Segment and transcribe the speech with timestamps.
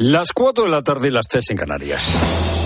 [0.00, 2.14] Las 4 de la tarde y las 3 en Canarias.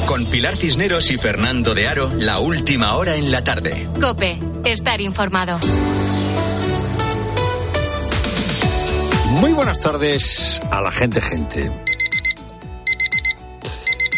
[0.04, 3.88] Con Pilar Cisneros y Fernando de Aro, la última hora en la tarde.
[3.98, 5.58] Cope, estar informado.
[9.40, 11.72] Muy buenas tardes a la gente, gente.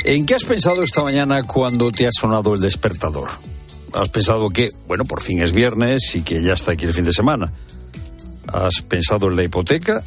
[0.04, 3.28] ¿En qué has pensado esta mañana cuando te ha sonado el despertador?
[3.92, 7.04] ¿Has pensado que, bueno, por fin es viernes y que ya está aquí el fin
[7.04, 7.52] de semana?
[8.48, 10.02] ¿Has pensado en la hipoteca?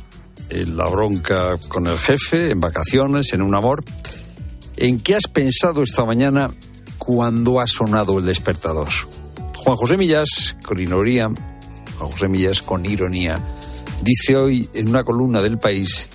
[0.50, 3.84] En la bronca con el jefe, en vacaciones, en un amor.
[4.76, 6.52] ¿En qué has pensado esta mañana
[6.98, 8.90] cuando ha sonado el despertador?
[9.56, 11.30] Juan José Millas, con ironía,
[11.98, 13.40] Juan José Millas con ironía,
[14.02, 16.08] dice hoy en una columna del país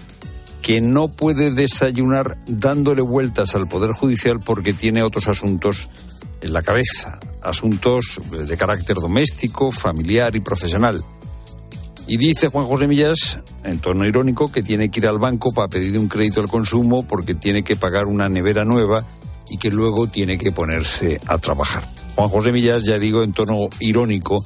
[0.62, 5.88] que no puede desayunar dándole vueltas al Poder Judicial porque tiene otros asuntos
[6.40, 11.02] en la cabeza, asuntos de carácter doméstico, familiar y profesional.
[12.06, 15.68] Y dice Juan José Millas, en tono irónico, que tiene que ir al banco para
[15.68, 19.04] pedir un crédito al consumo porque tiene que pagar una nevera nueva
[19.48, 21.84] y que luego tiene que ponerse a trabajar.
[22.16, 24.44] Juan José Millas, ya digo, en tono irónico,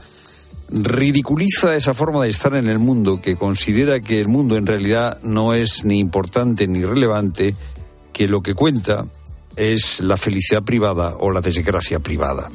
[0.69, 5.19] ridiculiza esa forma de estar en el mundo, que considera que el mundo en realidad
[5.22, 7.55] no es ni importante ni relevante,
[8.12, 9.06] que lo que cuenta
[9.56, 12.50] es la felicidad privada o la desgracia privada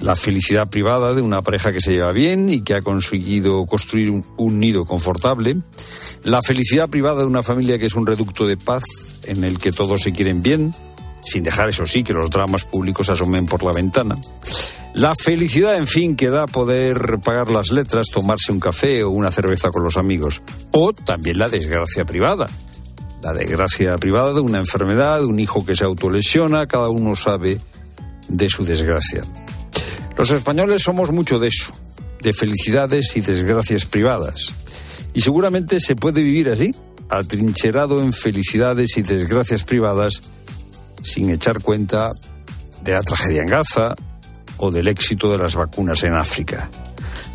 [0.00, 4.10] la felicidad privada de una pareja que se lleva bien y que ha conseguido construir
[4.10, 5.56] un, nido confortable,
[6.24, 8.84] la felicidad privada de una familia que es un reducto de paz
[9.24, 10.72] en el que todos se quieren bien,
[11.22, 14.16] sin dejar eso sí que los dramas públicos asomen por la ventana.
[14.94, 19.30] La felicidad, en fin, que da poder pagar las letras, tomarse un café o una
[19.30, 20.42] cerveza con los amigos.
[20.72, 22.46] O también la desgracia privada.
[23.22, 27.60] La desgracia privada de una enfermedad, un hijo que se autolesiona, cada uno sabe
[28.28, 29.22] de su desgracia.
[30.18, 31.72] Los españoles somos mucho de eso,
[32.20, 34.52] de felicidades y desgracias privadas.
[35.14, 36.74] Y seguramente se puede vivir así,
[37.08, 40.20] atrincherado en felicidades y desgracias privadas,
[41.04, 42.10] sin echar cuenta
[42.82, 43.94] de la tragedia en Gaza
[44.56, 46.68] o del éxito de las vacunas en África.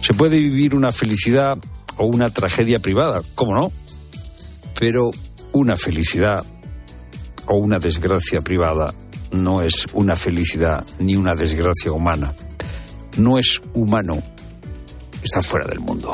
[0.02, 1.58] Se puede vivir una felicidad
[1.96, 3.72] o una tragedia privada, ¿cómo no?
[4.78, 5.10] Pero
[5.54, 6.44] una felicidad
[7.48, 8.94] o una desgracia privada
[9.32, 12.34] no es una felicidad ni una desgracia humana
[13.18, 14.22] no es humano,
[15.24, 16.14] está fuera del mundo.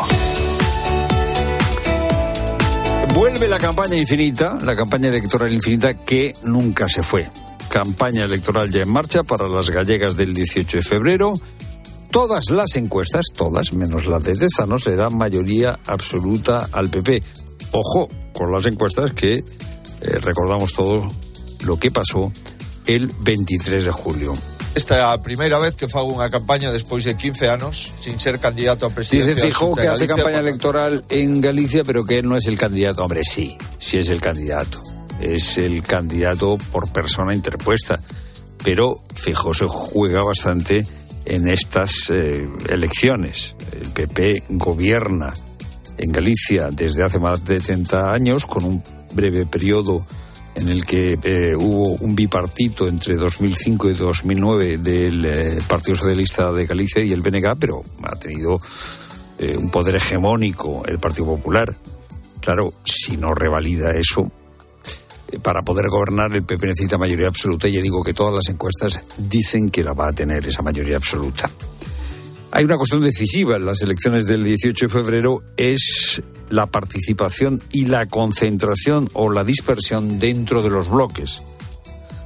[3.14, 7.30] Vuelve la campaña infinita, la campaña electoral infinita que nunca se fue.
[7.70, 11.34] Campaña electoral ya en marcha para las gallegas del 18 de febrero.
[12.12, 17.22] Todas las encuestas, todas, menos la de Tezanos, le dan mayoría absoluta al PP.
[17.72, 19.44] Ojo con las encuestas que eh,
[20.22, 21.12] recordamos todo
[21.66, 22.32] lo que pasó
[22.86, 24.34] el 23 de julio.
[24.76, 28.38] Esta é a primeira vez que fago unha campaña despois de 15 anos sin ser
[28.38, 29.34] candidato a presidencia.
[29.34, 33.04] Dice Fijo que hace campaña electoral en Galicia, pero que él no es el candidato.
[33.04, 34.82] Hombre, sí, sí es el candidato.
[35.20, 38.00] Es el candidato por persona interpuesta.
[38.64, 40.86] Pero Fijo se juega bastante
[41.26, 43.56] en estas eh, elecciones.
[43.72, 45.34] El PP gobierna
[45.98, 50.06] en Galicia desde hace más de 30 años con un breve periodo
[50.60, 56.52] en el que eh, hubo un bipartito entre 2005 y 2009 del eh, Partido Socialista
[56.52, 58.60] de Galicia y el BNG, pero ha tenido
[59.38, 61.74] eh, un poder hegemónico el Partido Popular.
[62.42, 64.30] Claro, si no revalida eso,
[65.42, 69.00] para poder gobernar el PP necesita mayoría absoluta y ya digo que todas las encuestas
[69.18, 71.50] dicen que la va a tener esa mayoría absoluta.
[72.52, 77.86] Hay una cuestión decisiva en las elecciones del 18 de febrero, es la participación y
[77.86, 81.44] la concentración o la dispersión dentro de los bloques.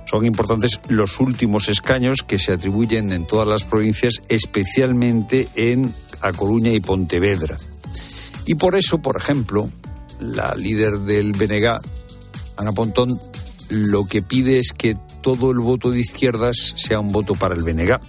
[0.05, 6.31] Son importantes los últimos escaños que se atribuyen en todas las provincias, especialmente en A
[6.31, 7.57] Coruña y Pontevedra.
[8.45, 9.69] Y por eso, por ejemplo,
[10.21, 11.81] la líder del BNG,
[12.55, 13.09] Ana Pontón,
[13.69, 17.63] lo que pide es que todo el voto de izquierdas sea un voto para el
[17.63, 17.99] BNG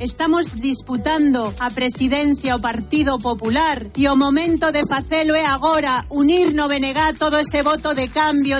[0.00, 6.50] Estamos disputando a presidencia o Partido Popular y o momento de facelo é agora unir
[6.50, 6.66] no
[7.14, 8.58] todo ese voto de cambio.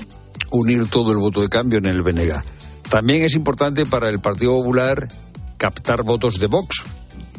[0.55, 2.39] Unir todo el voto de cambio en el BNG.
[2.89, 5.09] También es importante para el Partido Popular
[5.59, 6.85] captar votos de Vox.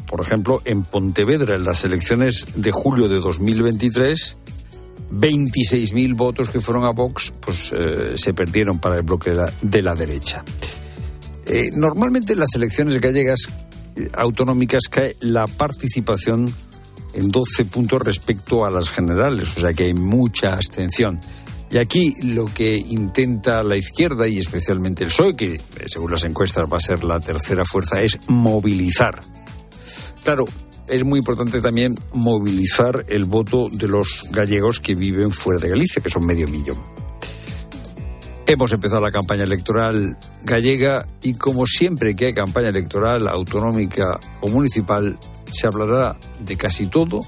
[0.06, 4.36] Por ejemplo, en Pontevedra, en las elecciones de julio de 2023,
[5.10, 9.52] 26.000 votos que fueron a Vox pues, eh, se perdieron para el bloque de la,
[9.62, 10.44] de la derecha.
[11.46, 13.48] Eh, normalmente en las elecciones gallegas
[14.14, 16.52] autonómicas cae la participación
[17.14, 21.20] en 12 puntos respecto a las generales, o sea que hay mucha abstención.
[21.70, 26.66] Y aquí lo que intenta la izquierda y especialmente el PSOE, que según las encuestas
[26.72, 29.20] va a ser la tercera fuerza, es movilizar.
[30.22, 30.44] Claro,
[30.88, 36.02] es muy importante también movilizar el voto de los gallegos que viven fuera de Galicia,
[36.02, 37.05] que son medio millón.
[38.48, 44.48] Hemos empezado la campaña electoral gallega y como siempre que hay campaña electoral autonómica o
[44.48, 45.18] municipal,
[45.50, 47.22] se hablará de casi todo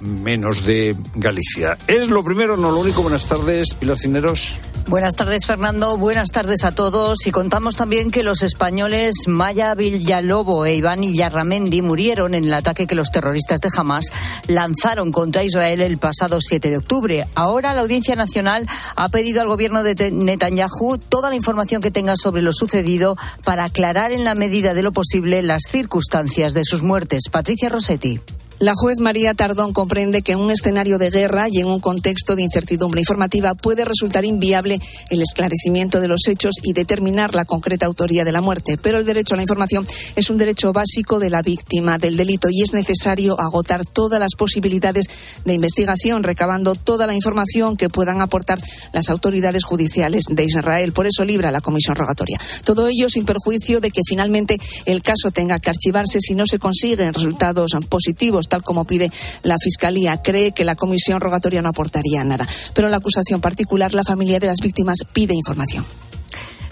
[0.00, 1.76] menos de Galicia.
[1.88, 3.02] Es lo primero, no lo único.
[3.02, 4.60] Buenas tardes, Pilar Cineros.
[4.86, 5.96] Buenas tardes, Fernando.
[5.96, 7.26] Buenas tardes a todos.
[7.26, 12.86] Y contamos también que los españoles Maya Villalobo e Iván Illarramendi murieron en el ataque
[12.86, 14.06] que los terroristas de Hamas
[14.46, 17.26] lanzaron contra Israel el pasado 7 de octubre.
[17.34, 22.14] Ahora la Audiencia Nacional ha pedido al gobierno de Netanyahu toda la información que tenga
[22.16, 26.82] sobre lo sucedido para aclarar en la medida de lo posible las circunstancias de sus
[26.82, 27.30] muertes.
[27.30, 28.20] Patricia Rossetti.
[28.60, 32.36] La juez María Tardón comprende que en un escenario de guerra y en un contexto
[32.36, 34.80] de incertidumbre informativa puede resultar inviable
[35.10, 38.78] el esclarecimiento de los hechos y determinar la concreta autoría de la muerte.
[38.80, 39.84] Pero el derecho a la información
[40.14, 44.34] es un derecho básico de la víctima del delito y es necesario agotar todas las
[44.36, 45.06] posibilidades
[45.44, 48.60] de investigación, recabando toda la información que puedan aportar
[48.92, 50.92] las autoridades judiciales de Israel.
[50.92, 52.38] Por eso libra la comisión rogatoria.
[52.62, 56.60] Todo ello sin perjuicio de que finalmente el caso tenga que archivarse si no se
[56.60, 59.10] consiguen resultados positivos tal como pide
[59.42, 60.22] la Fiscalía.
[60.22, 62.46] Cree que la comisión rogatoria no aportaría nada.
[62.74, 65.84] Pero en la acusación particular, la familia de las víctimas pide información.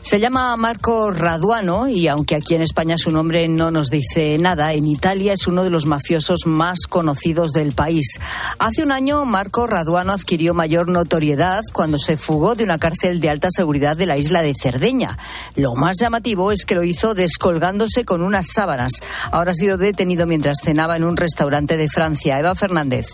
[0.03, 4.73] Se llama Marco Raduano y aunque aquí en España su nombre no nos dice nada,
[4.73, 8.19] en Italia es uno de los mafiosos más conocidos del país.
[8.59, 13.31] Hace un año Marco Raduano adquirió mayor notoriedad cuando se fugó de una cárcel de
[13.31, 15.17] alta seguridad de la isla de Cerdeña.
[15.55, 18.93] Lo más llamativo es que lo hizo descolgándose con unas sábanas.
[19.31, 22.39] Ahora ha sido detenido mientras cenaba en un restaurante de Francia.
[22.39, 23.07] Eva Fernández.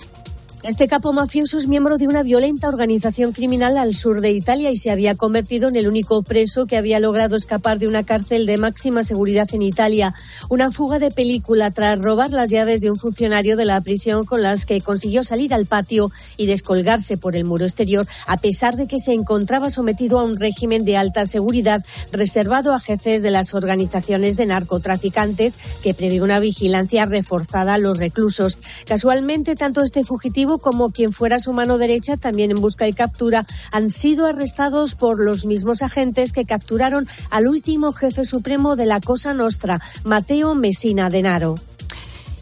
[0.65, 4.77] Este capo mafioso es miembro de una violenta organización criminal al sur de Italia y
[4.77, 8.59] se había convertido en el único preso que había logrado escapar de una cárcel de
[8.59, 10.15] máxima seguridad en Italia.
[10.49, 14.43] Una fuga de película tras robar las llaves de un funcionario de la prisión con
[14.43, 18.89] las que consiguió salir al patio y descolgarse por el muro exterior, a pesar de
[18.89, 23.55] que se encontraba sometido a un régimen de alta seguridad reservado a jefes de las
[23.55, 28.59] organizaciones de narcotraficantes que prevé una vigilancia reforzada a los reclusos.
[28.87, 33.45] Casualmente, tanto este fugitivo como quien fuera su mano derecha, también en busca y captura,
[33.71, 39.00] han sido arrestados por los mismos agentes que capturaron al último jefe supremo de la
[39.00, 41.56] Cosa Nostra, Mateo Messina Denaro.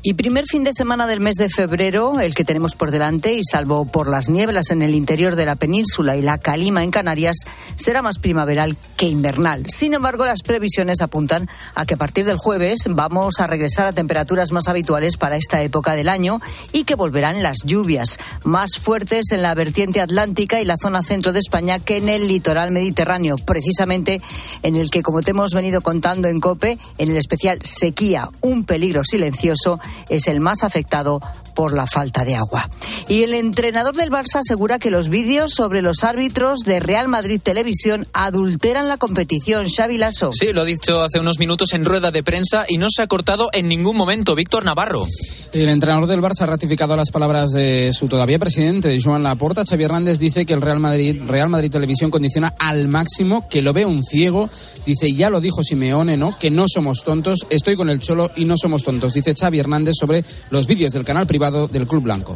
[0.08, 3.40] Y primer fin de semana del mes de febrero, el que tenemos por delante, y
[3.42, 7.38] salvo por las nieblas en el interior de la península y la calima en Canarias,
[7.74, 9.66] será más primaveral que invernal.
[9.68, 13.92] Sin embargo, las previsiones apuntan a que a partir del jueves vamos a regresar a
[13.92, 19.32] temperaturas más habituales para esta época del año y que volverán las lluvias, más fuertes
[19.32, 23.38] en la vertiente atlántica y la zona centro de España que en el litoral mediterráneo,
[23.38, 24.22] precisamente
[24.62, 28.62] en el que, como te hemos venido contando en COPE, en el especial sequía, un
[28.62, 31.20] peligro silencioso, es el más afectado
[31.56, 32.68] por la falta de agua.
[33.08, 37.40] Y el entrenador del Barça asegura que los vídeos sobre los árbitros de Real Madrid
[37.42, 39.66] Televisión adulteran la competición.
[39.66, 40.30] Xavi Lasso.
[40.32, 43.06] Sí, lo ha dicho hace unos minutos en rueda de prensa y no se ha
[43.06, 44.34] cortado en ningún momento.
[44.34, 45.06] Víctor Navarro.
[45.52, 49.64] El entrenador del Barça ha ratificado las palabras de su todavía presidente, Joan Laporta.
[49.64, 53.72] Xavi Hernández dice que el Real Madrid, Real Madrid Televisión condiciona al máximo, que lo
[53.72, 54.50] ve un ciego.
[54.84, 56.36] Dice, ya lo dijo Simeone, ¿no?
[56.36, 57.46] Que no somos tontos.
[57.48, 59.14] Estoy con el Cholo y no somos tontos.
[59.14, 62.34] Dice Xavi Hernández sobre los vídeos del canal privado del Club Blanco.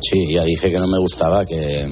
[0.00, 1.88] Sí, ya dije que no me gustaba que,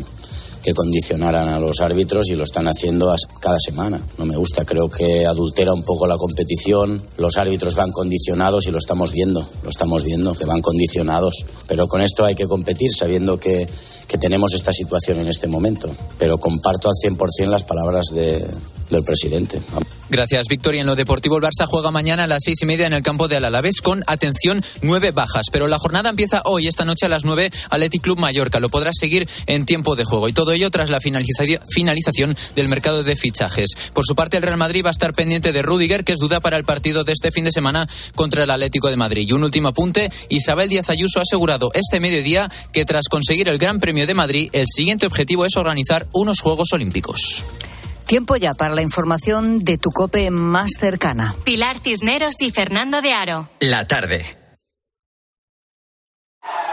[0.62, 4.00] que condicionaran a los árbitros y lo están haciendo cada semana.
[4.18, 7.02] No me gusta, creo que adultera un poco la competición.
[7.16, 11.44] Los árbitros van condicionados y lo estamos viendo, lo estamos viendo, que van condicionados.
[11.66, 13.68] Pero con esto hay que competir sabiendo que,
[14.06, 15.90] que tenemos esta situación en este momento.
[16.18, 18.46] Pero comparto al 100% las palabras de,
[18.90, 19.60] del presidente.
[20.10, 20.80] Gracias, Victoria.
[20.80, 23.28] En lo deportivo, el Barça juega mañana a las seis y media en el campo
[23.28, 25.46] de Alavés con, atención, nueve bajas.
[25.52, 28.58] Pero la jornada empieza hoy, esta noche a las nueve, Athletic Club Mallorca.
[28.58, 30.28] Lo podrás seguir en tiempo de juego.
[30.28, 33.68] Y todo ello tras la finalización del mercado de fichajes.
[33.92, 36.40] Por su parte, el Real Madrid va a estar pendiente de Rudiger, que es duda
[36.40, 39.26] para el partido de este fin de semana contra el Atlético de Madrid.
[39.28, 43.58] Y un último apunte, Isabel Díaz Ayuso ha asegurado este mediodía que tras conseguir el
[43.58, 47.44] Gran Premio de Madrid, el siguiente objetivo es organizar unos Juegos Olímpicos.
[48.08, 51.34] Tiempo ya para la información de tu cope más cercana.
[51.44, 53.50] Pilar Cisneros y Fernando de Aro.
[53.60, 54.24] La tarde.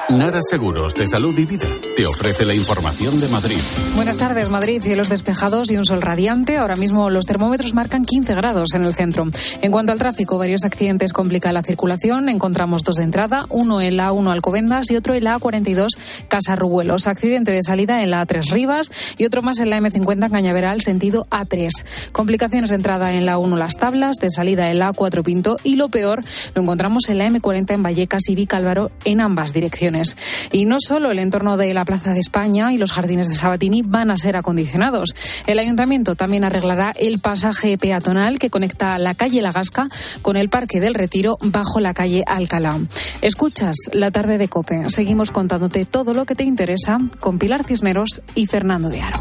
[0.07, 3.57] Nara Seguros de Salud y Vida te ofrece la información de Madrid.
[3.95, 4.81] Buenas tardes, Madrid.
[4.81, 6.57] Cielos despejados y un sol radiante.
[6.57, 9.27] Ahora mismo los termómetros marcan 15 grados en el centro.
[9.61, 12.27] En cuanto al tráfico, varios accidentes complican la circulación.
[12.27, 15.97] Encontramos dos de entrada, uno en la A1 Alcobendas y otro en la A42
[16.27, 17.07] Casarrubuelos.
[17.07, 21.27] Accidente de salida en la A3 Rivas y otro más en la M50 Cañaveral, sentido
[21.29, 21.85] A3.
[22.11, 25.77] Complicaciones de entrada en la A1 Las Tablas, de salida en la A4 Pinto y
[25.77, 26.21] lo peor
[26.55, 30.17] lo encontramos en la M40 en Vallecas y Vicálvaro en ambas direcciones.
[30.51, 33.81] Y no solo el entorno de la Plaza de España y los jardines de Sabatini
[33.81, 35.15] van a ser acondicionados.
[35.47, 39.87] El ayuntamiento también arreglará el pasaje peatonal que conecta la calle La Gasca
[40.21, 42.79] con el Parque del Retiro bajo la calle Alcalá.
[43.21, 44.89] Escuchas la tarde de Cope.
[44.89, 49.19] Seguimos contándote todo lo que te interesa con Pilar Cisneros y Fernando de Aro.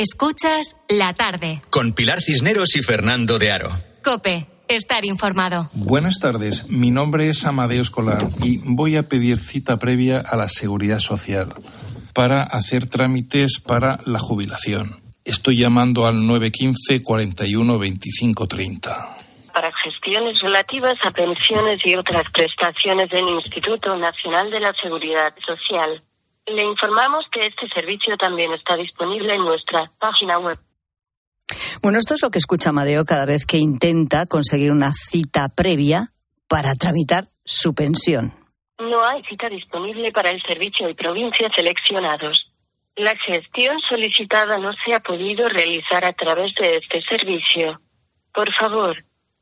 [0.00, 1.60] Escuchas la tarde.
[1.70, 3.68] Con Pilar Cisneros y Fernando de Aro.
[4.02, 5.68] Cope, estar informado.
[5.74, 10.48] Buenas tardes, mi nombre es Amadeo Escolar y voy a pedir cita previa a la
[10.48, 11.52] Seguridad Social
[12.14, 15.02] para hacer trámites para la jubilación.
[15.26, 19.16] Estoy llamando al 915 41 25 30
[19.52, 26.02] para gestiones relativas a pensiones y otras prestaciones del Instituto Nacional de la Seguridad Social.
[26.54, 30.58] Le informamos que este servicio también está disponible en nuestra página web.
[31.80, 36.12] Bueno, esto es lo que escucha Amadeo cada vez que intenta conseguir una cita previa
[36.48, 38.34] para tramitar su pensión.
[38.78, 42.50] No hay cita disponible para el servicio de provincias seleccionados.
[42.96, 47.80] La gestión solicitada no se ha podido realizar a través de este servicio.
[48.32, 48.96] Por favor,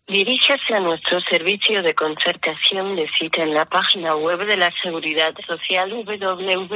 [0.09, 5.35] Diríjase a nuestro servicio de concertación de cita en la página web de la Seguridad
[5.47, 6.71] Social www.sec.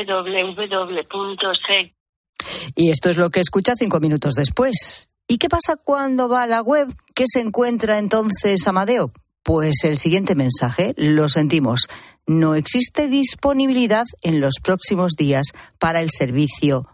[2.75, 5.09] Y esto es lo que escucha cinco minutos después.
[5.27, 6.89] ¿Y qué pasa cuando va a la web?
[7.15, 9.13] ¿Qué se encuentra entonces Amadeo?
[9.43, 11.89] Pues el siguiente mensaje, lo sentimos,
[12.27, 15.47] no existe disponibilidad en los próximos días
[15.79, 16.87] para el servicio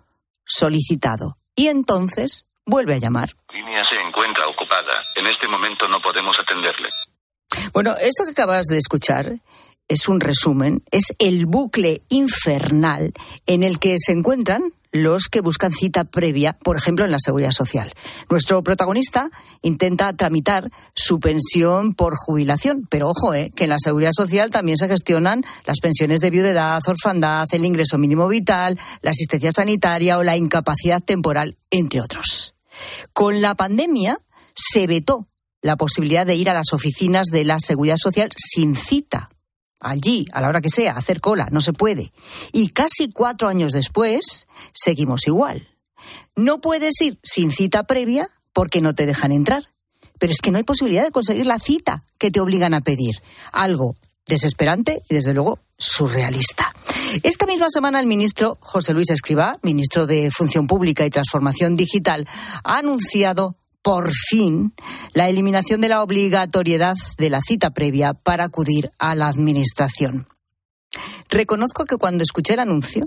[0.45, 1.37] solicitado.
[1.57, 3.31] Y entonces vuelve a llamar.
[3.53, 5.03] Línea se encuentra ocupada.
[5.17, 6.89] En este momento no podemos atenderle.
[7.73, 9.33] Bueno, esto que acabas de escuchar
[9.89, 13.13] es un resumen, es el bucle infernal
[13.47, 17.51] en el que se encuentran los que buscan cita previa, por ejemplo, en la seguridad
[17.51, 17.93] social.
[18.31, 19.31] Nuestro protagonista
[19.63, 24.79] intenta tramitar su pensión por jubilación, pero ojo, eh, que en la seguridad social también
[24.79, 30.23] se gestionan las pensiones de viudedad, orfandad, el ingreso mínimo vital, la asistencia sanitaria o
[30.23, 32.55] la incapacidad temporal, entre otros.
[33.13, 34.19] Con la pandemia
[34.55, 35.29] se vetó
[35.61, 39.29] la posibilidad de ir a las oficinas de la seguridad social sin cita.
[39.81, 42.13] Allí, a la hora que sea, hacer cola, no se puede.
[42.53, 45.69] Y casi cuatro años después, seguimos igual.
[46.35, 49.69] No puedes ir sin cita previa porque no te dejan entrar.
[50.19, 53.23] Pero es que no hay posibilidad de conseguir la cita que te obligan a pedir.
[53.53, 53.95] Algo
[54.27, 56.73] desesperante y, desde luego, surrealista.
[57.23, 62.29] Esta misma semana el ministro José Luis Escribá, ministro de Función Pública y Transformación Digital,
[62.65, 64.75] ha anunciado por fin
[65.13, 70.27] la eliminación de la obligatoriedad de la cita previa para acudir a la Administración.
[71.29, 73.07] Reconozco que cuando escuché el anuncio,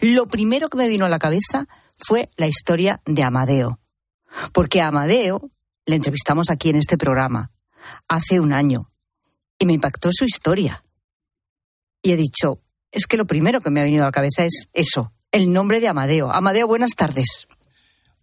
[0.00, 3.78] lo primero que me vino a la cabeza fue la historia de Amadeo.
[4.52, 5.50] Porque a Amadeo
[5.86, 7.50] le entrevistamos aquí en este programa
[8.08, 8.90] hace un año
[9.58, 10.84] y me impactó su historia.
[12.08, 14.68] Y he dicho, es que lo primero que me ha venido a la cabeza es
[14.72, 16.32] eso, el nombre de Amadeo.
[16.32, 17.46] Amadeo, buenas tardes.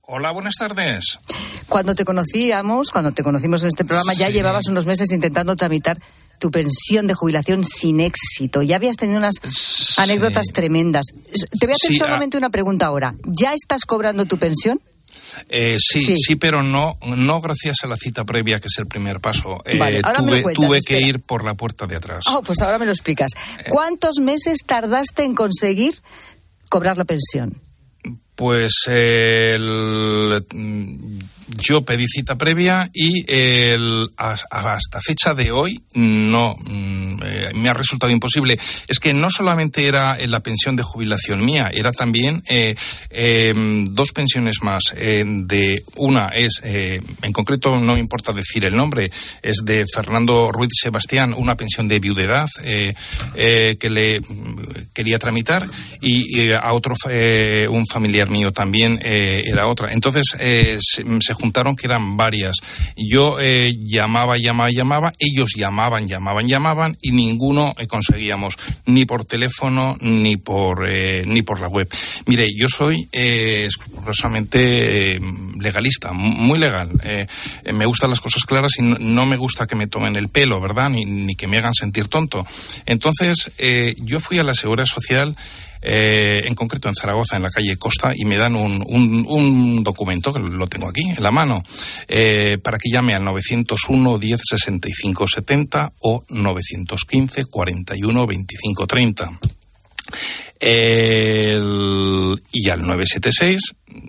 [0.01, 1.19] Hola, buenas tardes.
[1.69, 5.99] Cuando te conocíamos, cuando te conocimos en este programa, ya llevabas unos meses intentando tramitar
[6.39, 8.63] tu pensión de jubilación sin éxito.
[8.63, 9.35] Ya habías tenido unas
[9.97, 11.05] anécdotas tremendas.
[11.59, 13.13] Te voy a hacer solamente una pregunta ahora.
[13.23, 14.81] ¿Ya estás cobrando tu pensión?
[15.49, 19.19] Eh, sí, sí, pero no, no gracias a la cita previa, que es el primer
[19.19, 19.61] paso.
[19.65, 20.01] Eh,
[20.53, 22.23] tuve, que ir por la puerta de atrás.
[22.27, 23.31] Oh, pues ahora me lo explicas.
[23.35, 23.69] Eh.
[23.69, 25.95] ¿Cuántos meses tardaste en conseguir
[26.69, 27.61] cobrar la pensión?
[28.35, 30.43] Pues el
[31.47, 37.73] yo pedí cita previa y el, hasta fecha de hoy no mm, eh, me ha
[37.73, 38.59] resultado imposible.
[38.87, 42.75] Es que no solamente era la pensión de jubilación mía, era también eh,
[43.09, 44.83] em, dos pensiones más.
[44.95, 49.11] Eh, de una es, en concreto no importa decir el nombre,
[49.41, 52.47] es de Fernando Ruiz Sebastián, una pensión de viudedad
[53.35, 54.21] que le
[54.93, 55.67] quería tramitar
[56.01, 56.95] y, a otro
[57.69, 59.91] un familiar mío también era otra.
[59.91, 62.55] Entonces se, se apuntaron que eran varias.
[62.95, 69.25] Yo eh, llamaba, llamaba, llamaba, ellos llamaban, llamaban, llamaban y ninguno eh, conseguíamos ni por
[69.25, 71.89] teléfono ni por eh, ni por la web.
[72.25, 75.19] Mire, yo soy escrupulosamente
[75.59, 76.89] legalista, muy legal.
[77.71, 80.89] Me gustan las cosas claras y no, me gusta que me tomen el pelo, ¿verdad?
[80.89, 82.45] Ni, ni que me hagan sentir tonto.
[82.85, 83.51] Entonces,
[83.97, 85.35] yo fui a la Seguridad Social
[85.87, 90.33] eh, en concreto en Zaragoza, en la calle Costa, y me dan un, un, documento,
[90.33, 91.61] que lo tengo aquí en la mano,
[92.07, 99.39] eh, para que llame al 901 10 65 70 o 915 41 25 30.
[100.59, 103.61] El- y al 976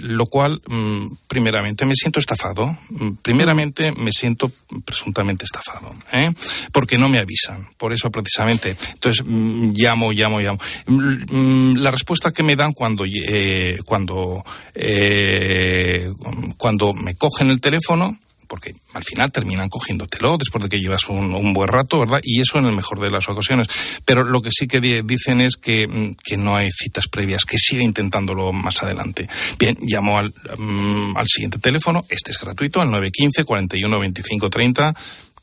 [0.00, 2.78] Lo cual, mm, primeramente, me siento estafado.
[2.90, 4.50] Mm, Primeramente, me siento
[4.84, 6.30] presuntamente estafado, ¿eh?
[6.72, 7.68] porque no me avisan.
[7.76, 8.76] Por eso, precisamente.
[8.92, 10.58] Entonces, mm, llamo, llamo, llamo.
[10.86, 16.12] Mm, La respuesta que me dan cuando, eh, cuando, eh,
[16.56, 18.16] cuando me cogen el teléfono,
[18.48, 22.20] porque al final terminan cogiéndotelo después de que llevas un, un buen rato, ¿verdad?
[22.22, 23.68] Y eso en el mejor de las ocasiones.
[24.04, 27.44] Pero lo que sí que di- dicen es que, mm, que no hay citas previas,
[27.44, 29.28] que sigue intentándolo más adelante.
[29.58, 34.94] Bien, llamo al, mm, al siguiente teléfono, este es gratuito, al 915 41 25 30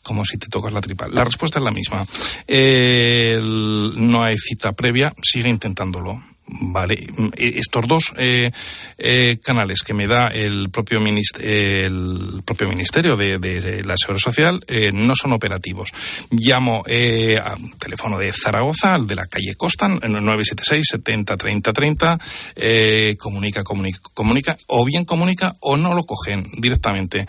[0.01, 1.07] como si te tocas la tripa.
[1.07, 2.05] La respuesta es la misma.
[3.39, 6.22] No hay cita previa, sigue intentándolo.
[6.45, 6.95] Vale,
[7.38, 8.51] eh, estos dos eh,
[8.97, 15.15] eh, canales que me da el propio, el propio Ministerio de, la Seguridad Social no
[15.15, 15.91] son operativos.
[16.31, 21.38] Llamo a un teléfono de Zaragoza, al de la calle Costa, en el 976 70
[21.38, 22.19] 30 30,
[22.55, 27.25] eh, comunica, comunica, comunica, o bien comunica o no lo cogen directamente.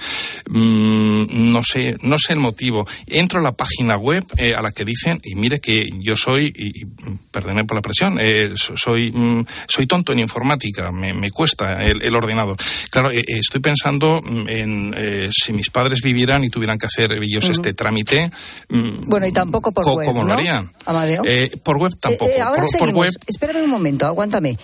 [0.49, 2.87] Mm, no sé, no sé el motivo.
[3.07, 4.25] Entro a la página web
[4.57, 6.87] a la que dicen, y mire que yo soy, y, y,
[7.31, 8.19] perdone por la presión,
[8.57, 12.57] so- soy, mm, soy tonto en informática, me, me cuesta el, el ordenador.
[12.91, 16.87] Claro, eh, eh, estoy pensando mm, en eh, si mis padres vivieran y tuvieran que
[16.87, 18.31] hacer ellos este trámite,
[18.69, 20.35] mm, Bueno, y tampoco por co- web, ¿cómo lo ¿no?
[20.35, 20.73] harían?
[20.85, 21.23] Amadeo.
[21.25, 22.31] Eh, por web tampoco.
[22.43, 24.59] Ahora por, por web Espérame un momento, aguántame.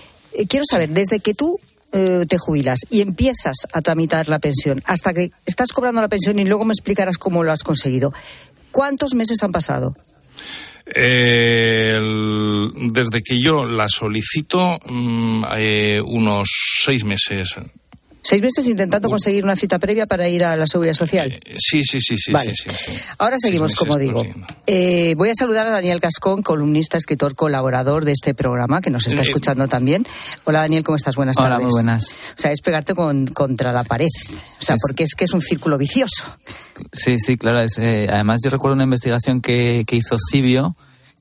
[0.48, 1.58] Quiero saber, desde que tú
[1.92, 6.44] te jubilas y empiezas a tramitar la pensión hasta que estás cobrando la pensión y
[6.44, 8.12] luego me explicarás cómo lo has conseguido,
[8.70, 9.96] ¿cuántos meses han pasado?
[10.94, 11.98] Eh,
[12.74, 16.48] desde que yo la solicito, mm, eh, unos
[16.82, 17.56] seis meses.
[18.22, 21.32] ¿Seis meses intentando conseguir una cita previa para ir a la seguridad social?
[21.32, 22.54] Eh, Sí, sí, sí, sí, Vale.
[22.54, 22.98] sí, sí, sí.
[23.18, 24.20] Ahora seguimos, como digo.
[24.22, 24.46] consiguiendo.
[24.66, 29.06] Eh, voy a saludar a Daniel Cascón, columnista, escritor, colaborador de este programa, que nos
[29.06, 30.06] está Eh, escuchando también.
[30.44, 31.16] Hola, Daniel, ¿cómo estás?
[31.16, 31.64] Buenas Hola, tardes.
[31.64, 32.12] muy buenas.
[32.12, 34.08] O sea, es pegarte con, contra la pared.
[34.30, 36.24] O sea, Es- porque es que es un círculo vicioso.
[36.92, 37.60] Sí, sí, claro.
[37.62, 40.76] Es, eh, además, yo recuerdo una investigación que, que hizo Cibio,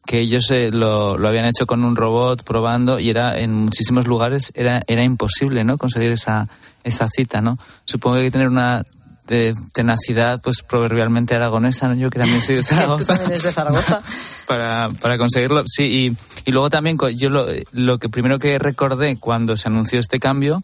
[0.10, 4.08] que ellos eh, lo, lo habían hecho con un robot probando y era en muchísimos
[4.08, 5.78] lugares era, era imposible, ¿no?
[5.78, 6.48] Conseguir esa,
[6.84, 7.60] esa cita, ¿no?
[7.86, 8.84] Supongo que hay que tener una
[9.28, 11.94] de tenacidad, pues proverbialmente aragonesa, ¿no?
[11.94, 13.06] Yo que también soy de Tú Zaragoza.
[13.06, 14.02] también eres de Zaragoza.
[14.48, 15.62] para, para conseguirlo.
[15.68, 20.00] Sí, y, y luego también yo lo, lo que primero que recordé cuando se anunció
[20.00, 20.64] este cambio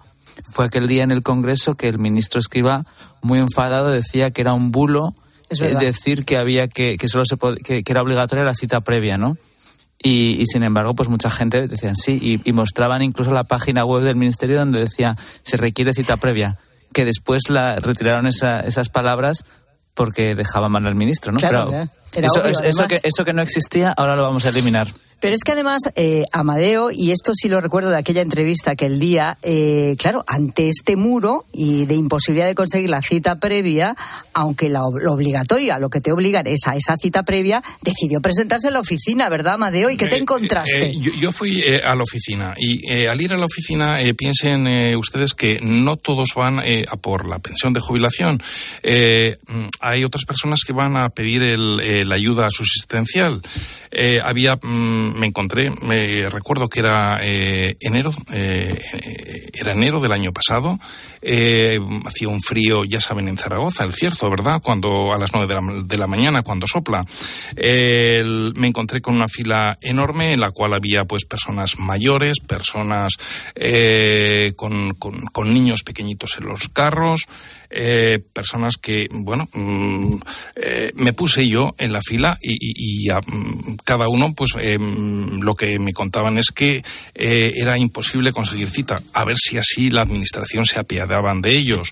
[0.52, 2.84] fue aquel día en el Congreso que el ministro Escriba,
[3.22, 5.14] muy enfadado, decía que era un bulo
[5.50, 8.82] Es eh, decir que había que, que solo se que, que era obligatoria la cita
[8.82, 9.38] previa, ¿no?
[10.02, 13.86] Y, y sin embargo, pues mucha gente decían sí y, y mostraban incluso la página
[13.86, 16.58] web del ministerio donde decía se requiere cita previa,
[16.94, 19.44] que después la retiraron esa- esas palabras
[19.94, 21.40] porque dejaba mal al ministro, ¿no?
[21.40, 24.46] Claro, Pero era- era eso, obvio, eso, que, eso que no existía, ahora lo vamos
[24.46, 24.88] a eliminar.
[25.26, 28.86] Pero es que además, eh, Amadeo, y esto sí lo recuerdo de aquella entrevista que
[28.86, 33.96] el día, eh, claro, ante este muro y de imposibilidad de conseguir la cita previa,
[34.36, 38.68] aunque la, lo obligatoria, lo que te obligan es a esa cita previa, decidió presentarse
[38.68, 39.90] en la oficina, ¿verdad, Amadeo?
[39.90, 40.90] ¿Y qué te Eh, encontraste?
[40.92, 44.68] eh, yo, yo fui eh, a la oficina y al ir a la oficina piensen
[44.68, 48.40] eh, ustedes que no todos van eh, a por la pensión de jubilación.
[48.84, 53.42] Eh, mm, hay otras personas que van a pedir el, la ayuda subsistencial.
[54.24, 58.80] había, mm, me encontré, me recuerdo que era eh, enero, eh,
[59.54, 60.80] era enero del año pasado,
[61.22, 64.62] eh, hacía un frío, ya saben, en Zaragoza, el cierzo, ¿verdad?
[64.62, 67.06] Cuando a las nueve de la, de la mañana, cuando sopla.
[67.56, 73.14] Me encontré con una fila enorme en la cual había pues personas mayores, personas
[73.56, 77.28] eh, con niños pequeñitos en los carros,
[77.70, 80.16] eh, personas que, bueno, mm,
[80.56, 84.78] eh, me puse yo en la fila y, y- y mm, cada uno, pues eh,
[84.80, 89.02] lo que me contaban es que eh, era imposible conseguir cita.
[89.14, 91.92] A ver si así la administración se apiadaban de ellos.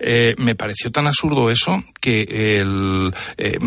[0.00, 3.58] Eh, me pareció tan absurdo eso que el, eh,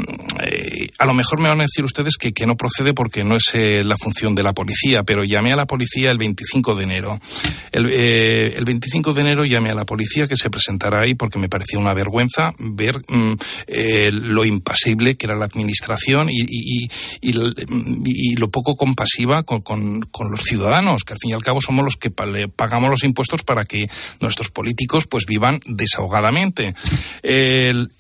[0.44, 3.36] eh, a lo mejor me van a decir ustedes que, que no procede porque no
[3.36, 6.84] es eh, la función de la policía, pero llamé a la policía el 25 de
[6.84, 7.20] enero.
[7.72, 11.50] El, el 25 de enero llamé a la policía que se presentara ahí porque me
[11.50, 13.34] parecía una vergüenza ver mm,
[14.12, 16.42] lo impasible que era la administración y,
[17.22, 21.62] y- lo poco compasiva con, con- con los ciudadanos, que al fin y al cabo
[21.62, 23.88] somos los que pagamos los impuestos para que
[24.20, 25.60] nuestros políticos pues vivan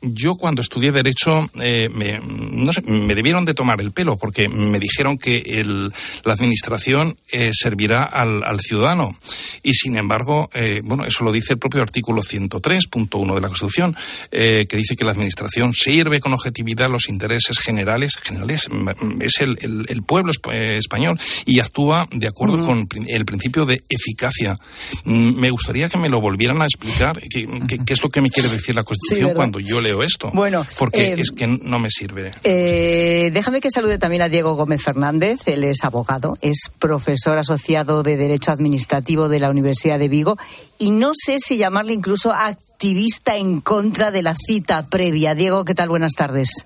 [0.01, 4.47] yo cuando estudié Derecho eh, me, no sé, me debieron de tomar el pelo porque
[4.49, 9.15] me dijeron que el- la administración eh, servirá al, al ciudadano.
[9.63, 13.95] Y sin embargo, eh, bueno, eso lo dice el propio artículo 103.1 de la Constitución,
[14.31, 19.57] que dice que la administración sirve con objetividad los intereses generales, generales mm, es el,
[19.61, 24.57] el- el pueblo esp- español y actúa de acuerdo con el principio de eficacia.
[25.05, 28.49] Mm, Me gustaría que me lo volvieran a explicar qué es lo que me quiere
[28.49, 30.31] decir la Constitución cuando yo leo esto.
[30.33, 32.31] Bueno, porque eh, es que no me sirve.
[32.43, 35.39] Eh, déjame que salude también a Diego Gómez Fernández.
[35.45, 40.37] Él es abogado, es profesor asociado de Derecho Administrativo de la Universidad de Vigo
[40.77, 45.35] y no sé si llamarle incluso activista en contra de la cita previa.
[45.35, 45.89] Diego, ¿qué tal?
[45.89, 46.65] Buenas tardes.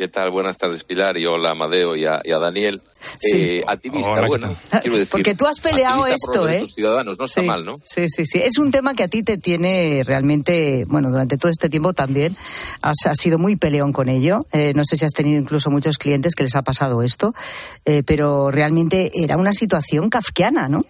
[0.00, 0.30] ¿Qué tal?
[0.30, 2.80] Buenas tardes, Pilar, y hola, Amadeo, y a, y a Daniel.
[3.30, 5.10] Eh, activista, Hola, ¿qué bueno, quiero decir...
[5.10, 6.52] Porque tú has peleado por esto, los ¿eh?
[6.52, 7.82] derechos ciudadanos, no está Sí, mal, ¿no?
[7.84, 8.38] Sí, sí, sí.
[8.38, 12.34] Es un tema que a ti te tiene realmente, bueno, durante todo este tiempo también
[12.80, 14.46] has, has sido muy peleón con ello.
[14.52, 17.34] Eh, no sé si has tenido incluso muchos clientes que les ha pasado esto,
[17.84, 20.86] eh, pero realmente era una situación kafkiana, ¿no?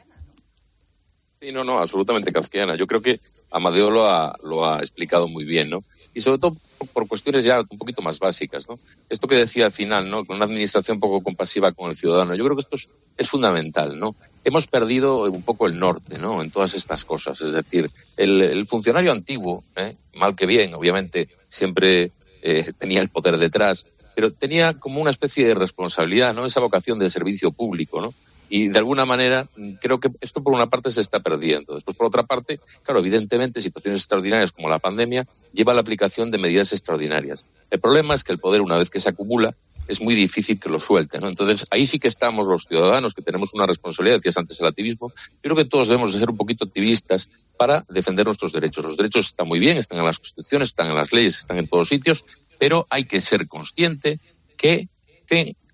[1.40, 2.76] Sí, no, no, absolutamente kafkiana.
[2.76, 3.18] Yo creo que
[3.50, 5.82] Amadeo lo ha, lo ha explicado muy bien, ¿no?
[6.14, 8.78] Y sobre todo por, cuestiones ya un poquito más básicas, ¿no?
[9.08, 10.24] Esto que decía al final, ¿no?
[10.24, 12.34] Con una administración poco compasiva con el ciudadano.
[12.34, 14.14] Yo creo que esto es, es fundamental, ¿no?
[14.44, 16.42] Hemos perdido un poco el norte, ¿no?
[16.42, 17.40] En todas estas cosas.
[17.40, 19.96] Es decir, el, el funcionario antiguo, ¿eh?
[20.14, 22.12] mal que bien, obviamente, siempre
[22.42, 26.46] eh, tenía el poder detrás, pero tenía como una especie de responsabilidad, ¿no?
[26.46, 28.14] Esa vocación de servicio público, ¿no?
[28.50, 31.74] Y de alguna manera mm, creo que esto por una parte se está perdiendo.
[31.74, 36.30] Después, por otra parte, claro, evidentemente situaciones extraordinarias como la pandemia lleva a la aplicación
[36.30, 37.46] de medidas extraordinarias.
[37.70, 39.54] El problema es que el poder, una vez que se acumula,
[39.86, 41.18] es muy difícil que lo suelte.
[41.18, 41.28] ¿no?
[41.28, 45.12] Entonces, ahí sí que estamos los ciudadanos, que tenemos una responsabilidad, decías antes el activismo.
[45.16, 48.84] Yo creo que todos debemos de ser un poquito activistas para defender nuestros derechos.
[48.84, 51.68] Los derechos están muy bien, están en las constituciones, están en las leyes, están en
[51.68, 52.24] todos sitios,
[52.58, 54.20] pero hay que ser consciente
[54.56, 54.88] que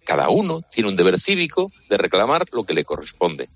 [0.07, 3.49] cada uno tiene un deber cívico de reclamar lo que le corresponde.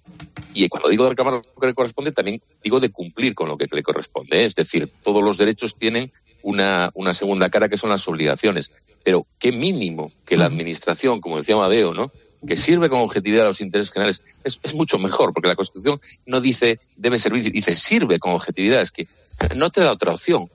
[0.53, 3.57] Y cuando digo de reclamar lo que le corresponde, también digo de cumplir con lo
[3.57, 4.45] que le corresponde.
[4.45, 6.11] Es decir, todos los derechos tienen
[6.43, 8.73] una, una segunda cara que son las obligaciones.
[9.05, 12.11] Pero qué mínimo que la administración, como decía Amadeo, ¿no?
[12.47, 16.01] que sirve con objetividad a los intereses generales, es, es mucho mejor, porque la Constitución
[16.27, 18.81] no dice debe servir, dice sirve con objetividad.
[18.81, 19.07] Es que
[19.57, 20.49] no te da otra opción.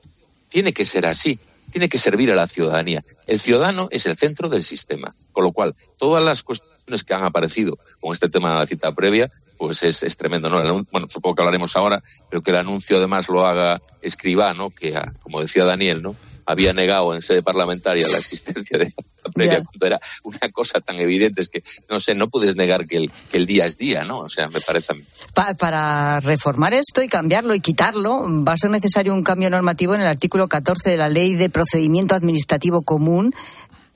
[0.50, 1.40] Tiene que ser así.
[1.76, 3.04] Tiene que servir a la ciudadanía.
[3.28, 5.14] El ciudadano es el centro del sistema.
[5.34, 8.96] Con lo cual, todas las cuestiones que han aparecido con este tema de la cita
[8.96, 10.50] previa, pues es, es tremendo.
[10.50, 10.88] ¿no?
[10.90, 14.70] Bueno, supongo que hablaremos ahora, pero que el anuncio además lo haga Escribá, ¿no?
[14.70, 16.16] que, como decía Daniel, ¿no?
[16.46, 20.80] Había negado en sede parlamentaria la existencia de la cita previa cuando era una cosa
[20.82, 21.42] tan evidente.
[21.42, 24.20] Es que, no sé, no puedes negar que el, que el día es día, ¿no?
[24.20, 25.04] O sea, me parece a mí.
[25.34, 29.96] Pa- para reformar esto y cambiarlo y quitarlo, va a ser necesario un cambio normativo
[29.96, 33.34] en el artículo 14 de la Ley de Procedimiento Administrativo Común.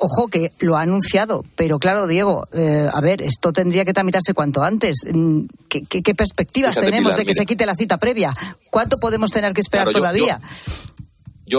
[0.02, 4.34] Ojo que lo ha anunciado, pero claro, Diego, eh, a ver, esto tendría que tramitarse
[4.34, 5.00] cuanto antes.
[5.12, 7.42] Mm, ¿Qué, qué- qué perspectivas Fíjate, tenemos Pilar, de que mira.
[7.42, 8.34] se quite la cita previa?
[8.70, 10.40] ¿Cuánto podemos tener que esperar Claro, yo- todavía?
[10.42, 10.89] yo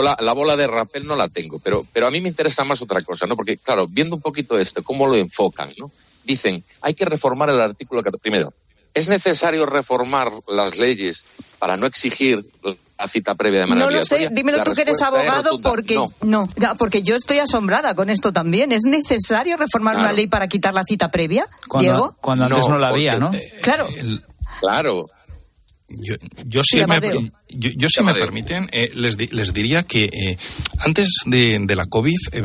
[0.03, 2.81] la, la bola de rapel no la tengo, pero, pero a mí me interesa más
[2.83, 3.37] otra cosa, ¿no?
[3.37, 5.91] Porque, claro, viendo un poquito esto, cómo lo enfocan, ¿no?
[6.25, 8.21] Dicen, hay que reformar el artículo 14.
[8.23, 8.53] Primero,
[8.95, 11.25] ¿es necesario reformar las leyes
[11.59, 14.83] para no exigir la cita previa de manera No lo sé, dímelo La tú que
[14.83, 16.13] eres abogado porque no.
[16.21, 18.73] no, ya, porque yo estoy asombrada con esto también.
[18.73, 22.17] ¿Es necesario reformar una ley para quitar la cita previa, Cuando, Diego?
[22.21, 23.31] cuando antes no, la había, ¿no?
[23.63, 23.89] Claro.
[24.61, 25.09] Claro.
[25.89, 26.15] Yo,
[26.47, 27.21] yo Sí, sí me, Amadeo.
[27.53, 30.39] Yo, yo si me permiten, eh, les, di- les diría que eh,
[30.79, 32.43] Antes de, de la COVID, eh,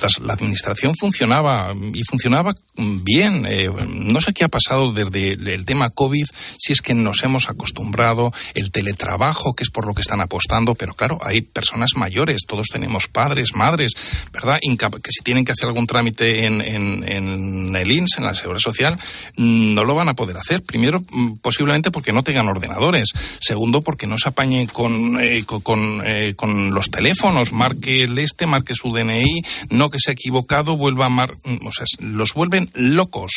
[0.00, 3.46] las, la administración funcionaba y funcionaba bien.
[3.48, 6.26] Eh, no sé qué ha pasado desde el tema COVID,
[6.58, 10.74] si es que nos hemos acostumbrado, el teletrabajo, que es por lo que están apostando,
[10.74, 13.92] pero claro, hay personas mayores, todos tenemos padres, madres,
[14.32, 14.58] ¿verdad?
[14.62, 18.34] Incap que si tienen que hacer algún trámite en, en, en el INS, en la
[18.34, 18.98] Seguridad Social,
[19.36, 20.62] no lo van a poder hacer.
[20.62, 21.04] Primero,
[21.40, 23.10] posiblemente porque no tengan ordenadores.
[23.40, 24.28] Segundo, porque no se
[24.72, 29.98] con, eh, con, eh, con los teléfonos, marque el este, marque su DNI, no que
[30.00, 31.34] se ha equivocado, vuelva a mar...
[31.64, 33.32] O sea, los vuelven locos.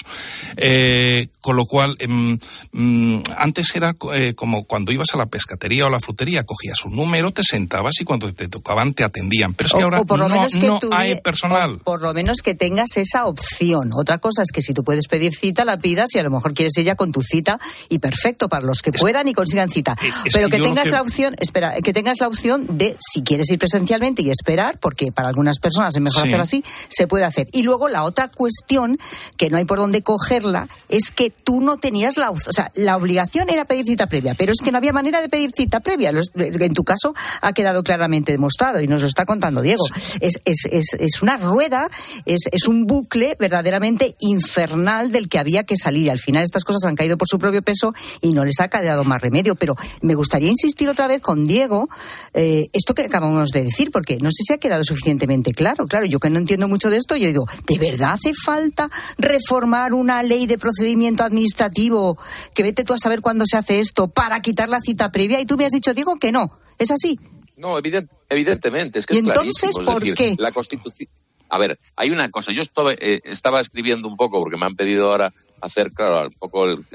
[0.58, 5.90] Eh, con lo cual, eh, antes era eh, como cuando ibas a la pescatería o
[5.90, 9.54] la frutería, cogías un número, te sentabas y cuando te tocaban te atendían.
[9.54, 11.80] Pero es que O- ahora o por lo no, menos que no tuvi- hay personal.
[11.84, 13.92] Por lo menos que tengas esa opción.
[13.94, 16.54] Otra cosa es que si tú puedes pedir cita, la pidas y a lo mejor
[16.54, 19.96] quieres ya con tu cita y perfecto para los que puedan y consigan cita.
[20.26, 23.50] es Pero que tengas que- la opción, espera, que tengas la opción de si quieres
[23.50, 26.28] ir presencialmente y esperar, porque para algunas personas es mejor Sí.
[26.30, 27.48] hacerlo así, se puede hacer.
[27.52, 28.98] Y luego la otra cuestión,
[29.38, 32.72] que no hay por dónde cogerla, es que tú no tenías la opción, o sea,
[32.76, 35.80] la obligación era pedir cita previa, pero es que no había manera de pedir cita
[35.80, 36.10] previa.
[36.12, 39.84] Es- En tu caso ha quedado claramente demostrado y nos lo está contando Diego.
[40.20, 41.90] Es, es, es, es una rueda,
[42.26, 46.08] es, es un bucle verdaderamente infernal del que había que salir.
[46.08, 48.68] Y al final estas cosas han caído por su propio peso y no les ha
[48.68, 49.56] quedado más remedio.
[49.56, 51.90] Pero me gustaría insistir otra vez con Diego,
[52.34, 55.86] eh, esto que acabamos de decir, porque no sé si ha quedado suficientemente claro.
[55.88, 59.94] Claro, yo que no entiendo mucho de esto, yo digo, ¿de verdad hace falta reformar
[59.94, 62.18] una ley de procedimiento administrativo
[62.54, 65.40] que vete tú a saber cuándo se hace esto para quitar la cita previa?
[65.40, 66.58] Y tú me has dicho, Diego, que no.
[66.78, 67.20] ¿Es así?
[67.58, 69.82] No, evident- evidentemente, es que ¿Y es entonces clarísimo.
[69.82, 70.36] Es por decir, qué?
[70.38, 71.10] La Constitución.
[71.50, 72.52] A ver, hay una cosa.
[72.52, 76.34] Yo estaba, eh, estaba escribiendo un poco porque me han pedido ahora hacer, claro, un
[76.36, 76.86] poco el-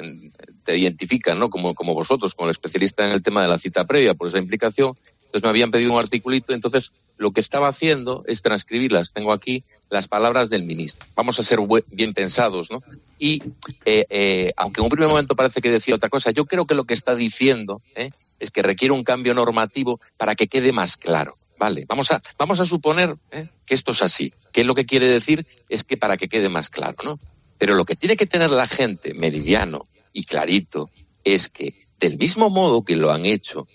[0.65, 1.51] te identifican, ¿no?
[1.51, 4.39] Como, como vosotros, como el especialista en el tema de la cita previa, por esa
[4.39, 4.97] implicación.
[5.27, 6.53] Entonces me habían pedido un articulito.
[6.55, 9.13] Entonces lo que estaba haciendo es transcribirlas.
[9.13, 11.07] Tengo aquí las palabras del ministro.
[11.17, 11.59] Vamos a ser
[11.91, 12.83] bien pensados, ¿no?
[13.19, 13.43] Y
[13.85, 16.75] eh, eh, aunque en un primer momento parece que decía otra cosa, yo creo que
[16.75, 18.11] lo que está diciendo ¿eh?
[18.39, 21.35] es que requiere un cambio normativo para que quede más claro.
[21.59, 23.49] Vale, vamos a, vamos a suponer ¿eh?
[23.67, 24.33] que esto es así.
[24.53, 27.19] Que lo que quiere decir es que para que quede más claro, ¿no?
[27.59, 30.91] Pero lo que tiene que tener la gente meridiano y clarito
[31.23, 33.67] es que del mismo modo que lo han hecho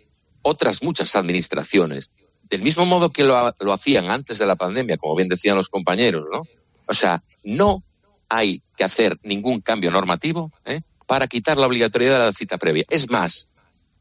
[0.41, 2.11] otras muchas administraciones,
[2.49, 5.69] del mismo modo que lo, lo hacían antes de la pandemia, como bien decían los
[5.69, 6.41] compañeros, ¿no?
[6.87, 7.83] O sea, no
[8.27, 10.81] hay que hacer ningún cambio normativo ¿eh?
[11.05, 12.85] para quitar la obligatoriedad de la cita previa.
[12.89, 13.49] Es más,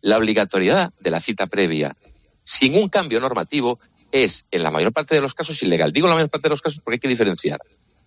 [0.00, 1.96] la obligatoriedad de la cita previa
[2.44, 3.78] sin un cambio normativo
[4.10, 5.92] es, en la mayor parte de los casos, ilegal.
[5.92, 7.60] Digo la mayor parte de los casos porque hay que diferenciar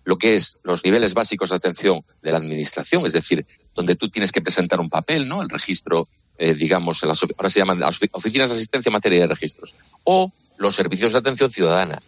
[0.04, 4.08] lo que es los niveles básicos de atención de la administración, es decir, donde tú
[4.08, 5.42] tienes que presentar un papel, ¿no?
[5.42, 9.26] El registro, eh, digamos, ahora se llaman las ofi- oficinas de asistencia en materia de
[9.28, 12.02] registros, o los servicios de atención ciudadana.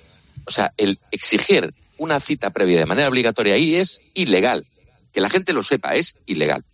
[0.44, 4.66] O sea, el exigir una cita previa de manera obligatoria ahí es ilegal.
[5.12, 6.64] Que la gente lo sepa, es ilegal.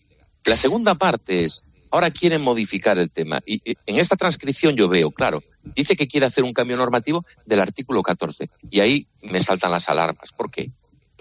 [0.47, 3.41] La segunda parte es, ahora quieren modificar el tema.
[3.45, 7.61] Y en esta transcripción yo veo, claro, dice que quiere hacer un cambio normativo del
[7.61, 8.49] artículo 14.
[8.71, 10.33] Y ahí me saltan las alarmas.
[10.33, 10.71] ¿Por qué?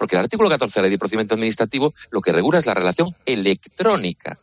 [0.00, 2.72] Porque el artículo 14 de la ley de procedimiento administrativo lo que regula es la
[2.72, 4.38] relación electrónica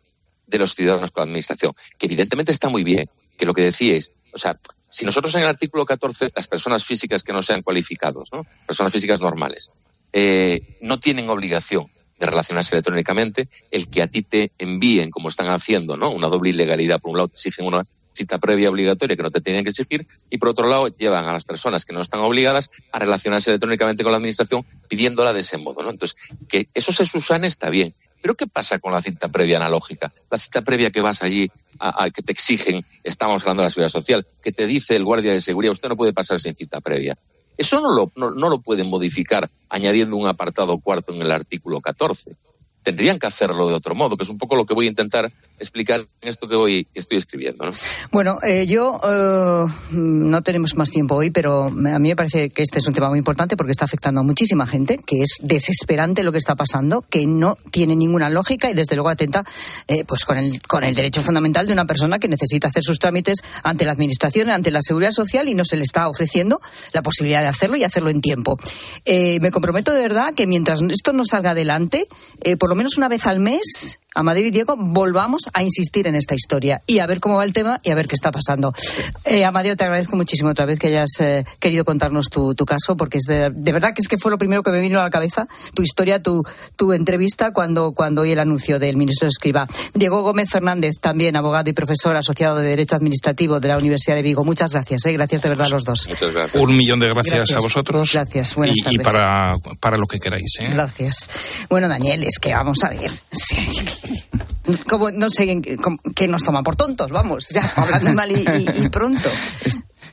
[0.46, 4.12] de los ciudadanos con la administración, que evidentemente está muy bien, que lo que decíais,
[4.32, 8.32] o sea, si nosotros en el artículo 14, las personas físicas que no sean cualificados,
[8.32, 8.46] ¿no?
[8.68, 9.72] personas físicas normales,
[10.14, 11.88] eh, no tienen obligación
[12.20, 16.12] de relacionarse electrónicamente, el que a ti te envíen, como están haciendo, ¿no?
[16.12, 17.02] Una doble ilegalidad.
[17.02, 17.84] Por un lado, te exigen una
[18.18, 21.34] cita previa obligatoria que no te tienen que exigir, y por otro lado, llevan a
[21.34, 25.58] las personas que no están obligadas a relacionarse electrónicamente con la administración pidiéndola de ese
[25.58, 25.90] modo, ¿no?
[25.90, 26.18] Entonces,
[26.50, 27.94] que eso se susane está bien.
[28.22, 30.12] Pero ¿qué pasa con la cita previa analógica?
[30.30, 33.92] La cita previa que vas allí, a, que te exigen, estamos hablando de la seguridad
[33.92, 37.16] social, que te dice el guardia de seguridad, usted no puede pasar sin cita previa.
[37.58, 42.36] Eso no lo, no lo pueden modificar añadiendo un apartado cuarto en el artículo 14.
[42.88, 45.30] Tendrían que hacerlo de otro modo, que es un poco lo que voy a intentar
[45.60, 47.66] explicar en esto que que estoy escribiendo.
[47.66, 47.74] ¿no?
[48.14, 52.62] Bueno, eh, yo eh, no tenemos más tiempo hoy, pero a mí me parece que
[52.62, 56.24] este es un tema muy importante porque está afectando a muchísima gente, que es desesperante
[56.24, 59.44] lo que está pasando, que no tiene ninguna lógica y desde luego atenta
[59.90, 63.00] eh, pues con el, con el derecho fundamental de una persona que necesita hacer sus
[63.00, 66.62] trámites ante la Administración, ante la Seguridad Social y no se le está ofreciendo
[66.94, 68.58] la posibilidad de hacerlo y hacerlo en tiempo.
[69.06, 72.06] Me comprometo de verdad que mientras esto no salga adelante,
[72.60, 76.34] por lo menos una vez al mes Amadeo y Diego, volvamos a insistir en esta
[76.34, 78.74] historia y a ver cómo va el tema y a ver qué está pasando.
[79.26, 82.98] Eh, Amadeo, te agradezco muchísimo otra vez que hayas eh, querido contarnos tu, tu caso,
[82.98, 85.04] porque es de, de verdad que es que fue lo primero que me vino a
[85.04, 86.44] la cabeza, tu historia, tu,
[86.76, 89.68] tu entrevista cuando, cuando oí el anuncio del ministro Escriba.
[89.94, 94.24] Diego Gómez Fernández, también abogado y profesor asociado de Derecho Administrativo de la Universidad de
[94.24, 94.44] Vigo.
[94.44, 96.08] Muchas gracias, eh, gracias de verdad a los dos.
[96.10, 96.64] Muchas gracias.
[96.64, 97.58] Un millón de gracias, Gracias.
[97.58, 98.12] a vosotros.
[98.12, 99.04] Gracias, buenas y, y tardes.
[99.04, 100.58] para, para lo que queráis.
[100.62, 100.70] ¿eh?
[100.74, 101.30] Gracias.
[101.70, 103.12] Bueno, Daniel, es que vamos a ver.
[103.32, 103.56] Sí.
[104.90, 105.62] Como, no sé,
[106.16, 109.30] qué- nos toma por tontos, vamos, ya, hablando mal y, pronto.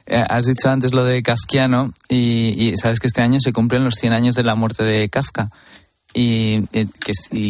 [0.07, 3.95] Eh, Has dicho antes lo de Kafkiano y, sabes que este año se cumplen los
[3.95, 5.51] 100 años de la muerte de Kafka.
[6.13, 6.87] Y, eh,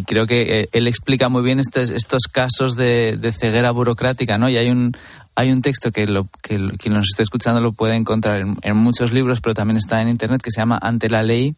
[0.07, 1.91] creo que eh, él explica muy bien estos,
[2.33, 4.49] casos de, ceguera burocrática, ¿no?
[4.49, 4.97] Y hay un,
[5.35, 8.77] hay un texto que, lo, que quien nos esté escuchando lo puede encontrar en, en
[8.79, 11.55] muchos libros, pero también está en Internet, que se llama Ante la Ley,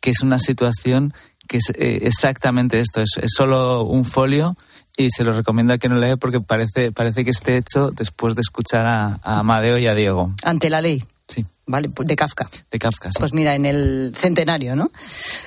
[0.00, 1.12] que es una situación
[1.48, 4.56] que es eh, exactamente esto, es, es solo un folio
[4.96, 8.34] y se lo recomiendo a que no lea porque parece, parece que esté hecho después
[8.34, 11.02] de escuchar a, a Amadeo y a Diego, Ante la ley.
[11.26, 11.44] Sí.
[11.66, 12.48] Vale, pues de Kafka.
[12.70, 13.10] de Kafka.
[13.12, 13.18] sí.
[13.18, 14.90] Pues mira, en el centenario, ¿no?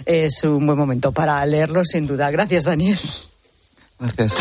[0.06, 2.30] Es un buen momento para leerlo, sin duda.
[2.30, 3.00] Gracias, Daniel.
[4.00, 4.36] Gracias.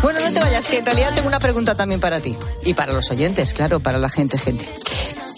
[0.00, 2.36] Bueno, no te vayas, que en realidad tengo una pregunta también para ti.
[2.64, 4.66] Y para los oyentes, claro, para la gente, gente.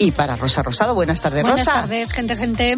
[0.01, 0.95] Y para Rosa Rosado.
[0.95, 1.81] Buenas tardes, Buenas Rosa.
[1.81, 2.75] tardes, gente, gente.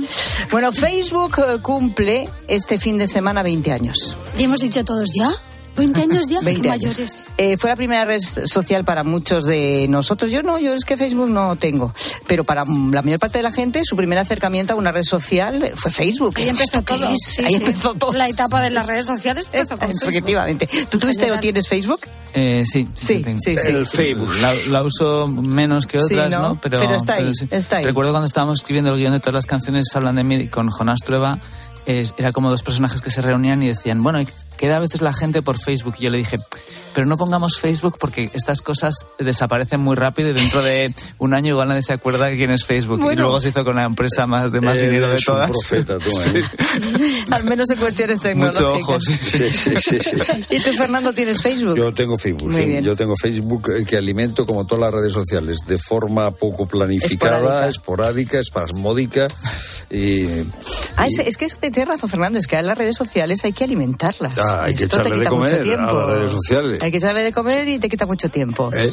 [0.51, 4.17] Bueno, Facebook eh, cumple este fin de semana 20 años.
[4.37, 5.31] ¿Y hemos dicho todos ya?
[5.77, 6.39] ¿20 años ya?
[6.43, 6.83] 20 Qué años.
[6.85, 7.33] mayores.
[7.37, 10.31] Eh, fue la primera red social para muchos de nosotros.
[10.31, 11.93] Yo no, yo es que Facebook no tengo.
[12.27, 15.03] Pero para mm, la mayor parte de la gente, su primer acercamiento a una red
[15.03, 16.33] social fue Facebook.
[16.35, 17.15] Ahí empezó ¿Esto qué todo.
[17.25, 17.55] Sí, Ahí sí.
[17.55, 18.11] empezó todo.
[18.11, 20.09] La etapa de las redes sociales empezó con Facebook.
[20.09, 20.67] Efectivamente.
[20.89, 22.01] ¿Tú tuviste o tienes Facebook?
[22.33, 23.69] Eh, sí, Sí, sí, sí.
[23.71, 24.29] El Facebook.
[24.41, 26.49] La, la uso menos que Sí, otras, ¿no?
[26.49, 26.59] ¿no?
[26.61, 27.47] Pero, Pero está ahí, sí.
[27.51, 27.85] está ahí.
[27.85, 31.01] Recuerdo cuando estábamos escribiendo el guion de todas las canciones Hablan de mí con Jonás
[31.01, 31.37] Trueba,
[31.85, 34.19] es- era como dos personajes que se reunían y decían, bueno,
[34.63, 35.95] queda a veces la gente por Facebook.
[35.99, 36.37] Y yo le dije,
[36.95, 41.49] pero no pongamos Facebook porque estas cosas desaparecen muy rápido y dentro de un año
[41.49, 43.11] igual nadie se acuerda de quién es Facebook.
[43.11, 45.49] Y luego se hizo con la empresa más de más dinero de Eres un todas.
[45.51, 46.43] profeta, tú, ¿eh?
[47.31, 48.61] Al menos en cuestiones tecnológicas.
[48.61, 50.45] Mucho ojo, sí, Sí, sí, sí, sí.
[50.49, 51.75] ¿Y tú, Fernando, tienes Facebook?
[51.75, 52.65] Yo tengo Facebook, Muy sí.
[52.69, 52.83] bien.
[52.85, 57.67] Yo tengo Facebook eh, que alimento como todas las redes sociales, de forma poco planificada,
[57.67, 59.27] esporádica, espasmódica.
[59.91, 60.25] Y,
[60.95, 63.43] Ah, es, es que es que tienes razón, Fernando, es que a las redes sociales
[63.43, 64.37] hay que alimentarlas.
[64.37, 65.93] Ah, hay que Esto te echarle de quita comer mucho a tiempo.
[65.93, 66.81] las redes sociales.
[66.81, 68.69] Hay que echarle de comer y te quita mucho tiempo.
[68.73, 68.91] ¿eh?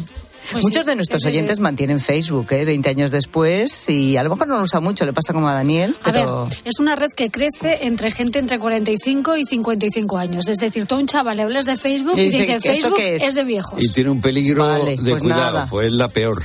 [0.53, 2.65] Pues Muchos sí, de nuestros sí, oyentes mantienen Facebook, ¿eh?
[2.65, 5.55] 20 años después, y a lo mejor no lo usa mucho, le pasa como a
[5.55, 6.49] Daniel, A ver, pero...
[6.65, 10.49] es una red que crece entre gente entre 45 y 55 años.
[10.49, 12.69] Es decir, tú a un chaval le hablas de Facebook Y y, dice, dice ¿esto
[12.73, 13.23] Facebook es?
[13.23, 13.35] es?
[13.35, 13.83] de viejos.
[13.85, 15.67] Y tiene un peligro Vale, de pues cuidado, nada.
[15.71, 16.43] pues es la peor.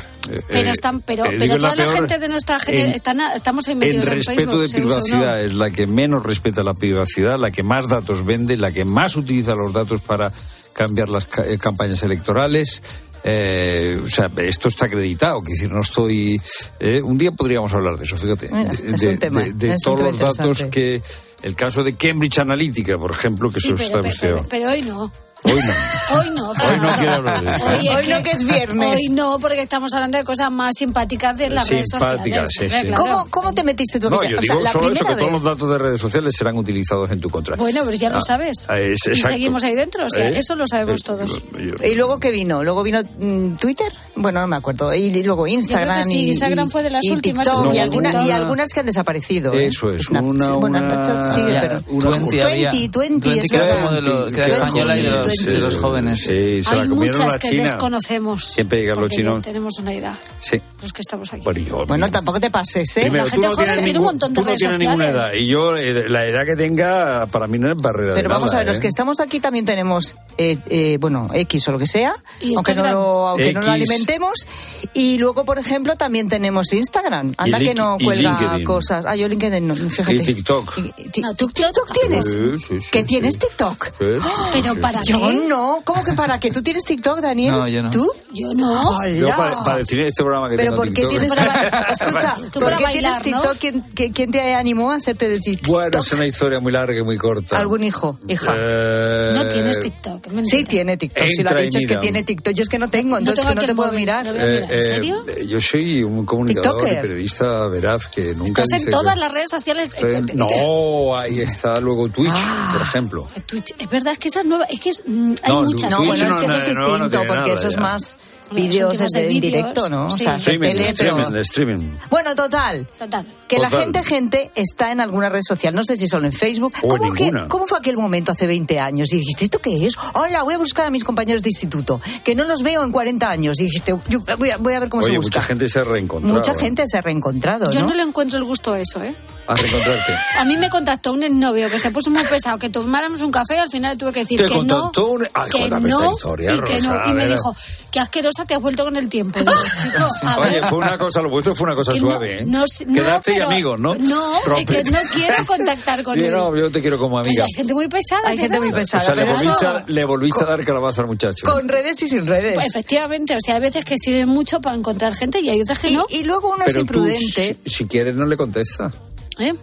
[0.48, 3.68] Pero, eh, están, pero, eh, pero toda la gente de nuestra generación en- están, estamos
[3.68, 4.62] ahí En metidos en, respeto Facebook.
[4.62, 4.86] de no.
[4.88, 8.86] privacidad es la que menos respeta la privacidad, la que más datos vende, la que
[8.86, 10.32] más utiliza los datos para
[10.74, 12.82] cambiar las ca- eh, campañas electorales.
[13.28, 16.40] Eh, o sea, esto está acreditado, que decir, no estoy.
[16.80, 18.50] eh, un día podríamos hablar de eso, fíjate.
[18.52, 21.02] Mira, de es de- un tema, de- de es un todos los datos que.
[21.42, 24.82] El caso de Cambridge Analytica, por ejemplo, que Sí, eso pero, está pero, pero hoy
[24.84, 25.12] no.
[25.43, 26.17] Hoy no.
[26.19, 26.50] Hoy no.
[26.52, 27.65] Hoy no quiero hablar de eso.
[27.65, 29.00] Hoy, es Hoy no, que es viernes.
[29.00, 32.78] Hoy no, porque estamos hablando de cosas más simpáticas de las redes Simpáticas, sociales.
[32.82, 32.93] sí, sí.
[32.93, 34.10] ¿Cómo, ¿Cómo te metiste tú?
[34.10, 35.78] No, yo o sea, digo la solo eso, que primera todos vez- los datos de
[35.78, 37.56] redes sociales serán utilizados en tu contra.
[37.58, 38.65] Bueno, pero ya lo Ah, sabes.
[38.69, 40.38] ah, es- y seguimos ahí dentro, o sea, ¿Eh?
[40.39, 41.43] eso lo sabemos Eh, todos.
[41.52, 42.63] yo- ¿Y luego qué vino?
[42.63, 43.91] ¿Luego vino mm, Twitter?
[44.15, 44.93] Bueno, no me acuerdo.
[44.93, 46.04] Y luego Instagram.
[46.04, 48.26] sí, y, Instagram y- fue de las y últimas, TikTok, sí, y, no, alguna- una-
[48.26, 49.54] y algunas que han desaparecido.
[49.54, 49.67] ¿eh?
[49.67, 51.82] Eso es, una- sí, bueno, una- Snapchat sigue, Ya, pero...
[51.89, 54.52] una- Twenty había- 20, 20, Twenty es que era como de, lo, que era Twenty,
[54.54, 56.20] española y de los, sí, de los jóvenes.
[56.20, 57.64] Sí, se la Hay comieron muchas la que China.
[57.64, 58.46] desconocemos.
[58.46, 59.42] Siempre llegan los chinos.
[59.42, 60.62] tenemos una edad, Sí.
[60.82, 61.42] los que estamos aquí.
[61.44, 63.02] Bueno, yo- Bueno, tampoco te pases, ¿eh?
[63.02, 65.26] Primero, la gente no joven tiene un montón de tú no redes tienes ninguna sociales.
[65.26, 65.34] edad.
[65.34, 68.48] Y yo, eh, la edad que tenga, para mí no es barrera de Pero vamos
[68.52, 68.82] nada, a ver, los ¿eh?
[68.82, 72.76] que estamos aquí también tenemos, eh, eh, bueno, X o lo que sea, Y aunque,
[72.76, 74.46] no lo, aunque no lo alimentemos.
[74.94, 77.34] Y luego, por ejemplo, también tenemos Instagram.
[77.38, 78.66] Anda que no cuelga LinkedIn.
[78.66, 79.06] cosas.
[79.08, 80.14] Ah, yo LinkedIn no, fíjate.
[80.16, 80.78] Y TikTok.
[80.78, 82.26] Y- No, ¿tú TikTok TikTok tienes?
[82.32, 83.06] Sí, sí, sí, ¿Que sí.
[83.06, 83.86] tienes TikTok?
[83.86, 84.80] Sí, sí, Pero sí.
[84.80, 85.82] para Yo no.
[85.84, 86.51] ¿Cómo que para qué?
[86.51, 87.51] ¿Tú tienes TikTok, Daniel?
[87.54, 87.91] No, yo no.
[87.91, 88.10] ¿Tú?
[88.34, 89.08] Yo no.
[89.08, 91.12] Yo para, para decir en este programa que Pero tengo ¿por qué TikTok.
[91.12, 91.32] tienes
[92.01, 93.51] Escucha, Tú ¿por para qué bailar, tienes ¿no?
[93.51, 93.60] TikTok?
[93.60, 95.67] ¿Quién, qué- quién te animó a hacerte de TikTok?
[95.67, 97.58] Bueno, es una historia muy larga y muy corta.
[97.58, 98.19] ¿Algún hijo?
[98.28, 98.54] Hija.
[98.58, 100.28] Eh, No tienes TikTok.
[100.28, 100.58] mentira.
[100.58, 101.28] Sí, tiene TikTok.
[101.28, 102.54] Si lo ha Entra dicho es que tiene TikTok.
[102.54, 104.28] Yo es que no tengo, entonces tengo que no te puedo mirar.
[104.28, 105.23] ¿En eh, serio?
[105.28, 109.32] eh, yo soy un comunicador y periodista veraz que nunca Estás en todas que- las
[109.32, 109.91] redes sociales.
[110.34, 112.69] No, ahí está luego Twitch, Ah.
[112.73, 113.28] por ejemplo.
[113.45, 113.73] Twitch.
[113.80, 114.67] Es verdad, es que esas nuevas.
[114.69, 115.89] Es que es- hay No, muchas.
[115.91, 117.78] No, bueno, es no, que eso es no, no, no distinto, porque nada eso es
[117.78, 118.18] más
[118.52, 120.06] vídeos son temas de en directo, ¿no?
[120.08, 120.24] O sí.
[120.24, 121.18] sea, hacer Streaming, tele, pero...
[121.18, 121.91] streaming, streaming.
[122.12, 122.88] Bueno, total.
[122.98, 123.26] Total.
[123.48, 123.84] Que la Total.
[123.84, 125.74] gente, gente, está en alguna red social.
[125.74, 126.74] No sé si solo en Facebook.
[126.84, 127.48] O en ¿Cómo, que- ninguna.
[127.48, 129.12] ¿Cómo fue aquel momento hace 20 años?
[129.12, 129.96] Y dijiste, ¿esto qué es?
[130.13, 133.30] Hola, voy a buscar a mis compañeros de instituto, que no los veo en 40
[133.30, 133.60] años.
[133.60, 135.39] Y dijiste, yo voy a, voy a ver cómo Oye, se busca.
[135.39, 136.36] mucha gente se ha reencontrado.
[136.38, 137.88] Mucha gente se ha reencontrado, Yo ¿no?
[137.88, 139.15] no le encuentro el gusto a eso, ¿eh?
[139.48, 140.14] A reencontrarte.
[140.40, 143.56] A mí me contactó un exnovio que se puso muy pesado, que tomáramos un café
[143.56, 146.54] y al final tuve que decir ¿Te que no, contactó un- Ay, que no, historia,
[146.56, 147.12] y que Rosa, no.
[147.12, 147.56] Y me dijo,
[147.92, 149.40] qué asquerosa te has vuelto con el tiempo.
[149.40, 149.52] Digo,
[149.84, 152.40] chico, a Oye, ver, fue una cosa, lo vuestro fue una cosa que no- suave,
[152.40, 152.44] ¿eh?
[152.48, 153.94] no sé- no, Quedarte y amigos, ¿no?
[153.96, 156.32] No, es que no quiero contactar con él.
[156.32, 157.44] no, yo te quiero como Pues amiga.
[157.46, 158.22] hay gente muy pesada.
[158.30, 158.82] Hay gente muy ¿verdad?
[158.82, 159.04] o pesada.
[159.06, 161.46] sea, le volviste, a, le volviste a dar calabaza al muchacho.
[161.46, 162.56] Con redes y sin redes.
[162.56, 165.80] Pues efectivamente, o sea, hay veces que sirven mucho para encontrar gente y hay otras
[165.80, 166.06] que y, no.
[166.10, 167.58] y luego uno es tú, imprudente.
[167.64, 168.93] si, si quieres, no le contestas.
[169.40, 169.54] ¿Eh?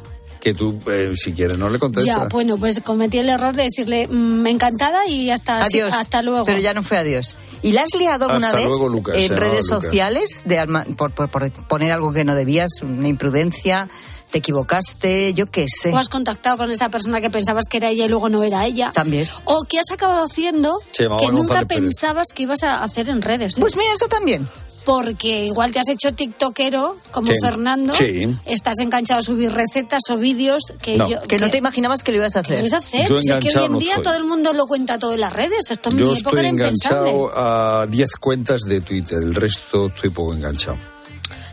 [0.40, 2.16] Que tú, eh, si quieres, no le contestas.
[2.16, 5.94] Ya, bueno, pues cometí el error de decirle mm, encantada y hasta, Adiós.
[5.94, 6.44] hasta luego.
[6.44, 7.36] Pero ya no fue adiós.
[7.62, 9.84] ¿Y la has liado alguna Hasta vez luego, Lucas, en redes Lucas.
[9.84, 13.88] sociales de alma- por, por- por poner algo que no debías, una imprudencia?
[14.32, 15.34] ¿Te equivocaste?
[15.34, 15.90] Yo qué sé.
[15.92, 18.64] O has contactado con esa persona que pensabas que era ella y luego no era
[18.66, 18.90] ella.
[18.94, 19.28] También.
[19.44, 23.58] O que has acabado haciendo que nunca pensabas que ibas a hacer en redes.
[23.58, 23.60] ¿eh?
[23.60, 24.48] Pues mira, eso también.
[24.84, 27.34] Porque igual te has hecho tiktokero, como Sí.
[27.40, 27.94] Fernando.
[27.94, 28.34] Sí.
[28.46, 31.08] Estás enganchado a subir recetas o vídeos que No.
[31.08, 31.20] yo...
[31.22, 32.60] Que no te imaginabas que lo ibas a que hacer.
[32.62, 33.08] lo ibas a hacer.
[33.08, 35.32] Yo Si es que hoy en día todo el mundo lo cuenta todo en las
[35.32, 35.70] redes.
[35.70, 37.10] Esto en Yo mi época estoy era impensable.
[37.10, 37.38] enganchado
[37.82, 40.76] a 10 cuentas de Twitter, el resto estoy poco enganchado.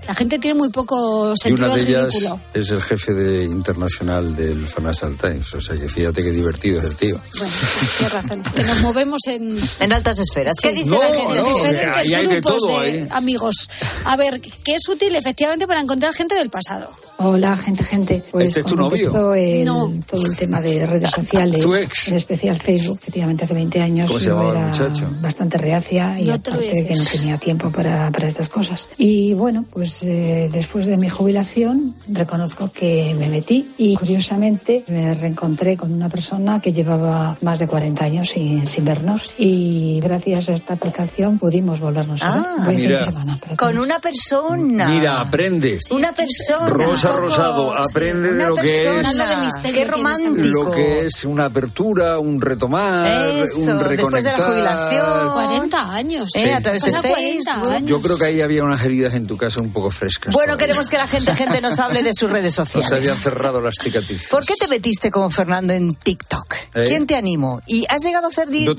[0.09, 2.41] La gente tiene muy poco Y sentido una de del ellas ridículo.
[2.55, 5.53] es el jefe de, internacional del Financial Times.
[5.53, 7.19] O sea que fíjate qué divertido es el tío.
[7.37, 7.53] Bueno,
[7.95, 8.41] tienes razón.
[8.55, 9.59] Que nos movemos en...
[9.79, 10.53] En altas esferas.
[10.63, 10.75] ¿Qué Sí.
[10.83, 11.37] dice No, la gente?
[11.37, 13.69] en no, diferentes ahí hay de grupos todo, de amigos.
[14.05, 16.89] A ver, que es útil efectivamente para encontrar gente del pasado.
[17.21, 18.23] Hola, gente, gente.
[18.31, 19.33] Pues ¿Este es tu novio?
[19.35, 19.93] el- No.
[20.09, 22.07] todo el tema de redes sociales, ¿Tu ex?
[22.07, 25.09] en especial Facebook, efectivamente hace 20 años, ¿Cómo se llamaba el era muchacho?
[25.21, 28.87] bastante reacia y No aparte de que no tenía tiempo para, para estas cosas.
[28.97, 35.13] Y bueno, pues eh, después de mi jubilación reconozco que me metí y curiosamente me
[35.13, 40.49] reencontré con una persona que llevaba más de 40 años sin, sin vernos y gracias
[40.49, 42.43] a esta aplicación pudimos volvernos a ver.
[42.45, 42.99] Ah, mira.
[42.99, 44.87] de semana Con una persona.
[44.89, 45.79] Mira, aprende.
[45.91, 46.67] Una persona.
[46.69, 50.63] Rosa poco- Rosado, sí, aprende de una lo que es- de Qué romántico.
[50.63, 53.07] Lo que es una apertura, un retomar,
[53.43, 53.89] Eso, un después
[54.23, 54.35] de la reconectar.
[54.51, 55.31] jubilación.
[55.33, 56.29] 40 años.
[56.35, 57.71] Eh, a través de Pasa 40 Facebook.
[57.73, 57.89] años.
[57.89, 60.33] Yo creo que ahí había unas heridas en tu casa un poco frescas.
[60.33, 60.67] Bueno, todavía.
[60.67, 63.15] queremos que la gente, gente nos hable de sus redes No se habían sociales.
[63.23, 64.29] cerrado las cicatrices.
[64.29, 66.53] ¿Por qué te metiste como Fernando en TikTok?
[66.75, 66.85] ¿Eh?
[66.87, 67.61] ¿Quién te animó?
[67.65, 68.77] ¿Y has llegado a hacer vídeos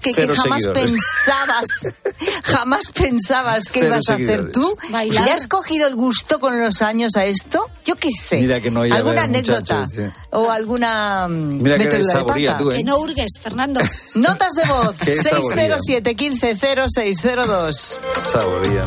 [0.00, 0.92] que, que jamás seguidores.
[0.92, 1.94] pensabas,
[2.44, 4.76] jamás pensabas que Cero ibas a hacer tú?
[4.90, 5.24] Bailar.
[5.24, 7.70] ¿Le has cogido el gusto con los años a esto?
[7.84, 8.40] Yo qué sé.
[8.40, 9.80] Mira que no a ¿Alguna ver, anécdota?
[9.82, 10.10] muchacho, sí.
[10.30, 12.62] ¿O alguna mm, Mira que de saboría pata?
[12.64, 12.76] tú, ¿eh?
[12.76, 13.80] Que no hurgues, Fernando.
[14.14, 15.78] Notas de voz Qué saboría.
[15.78, 18.00] 607 15 0602.
[18.26, 18.86] Saboría.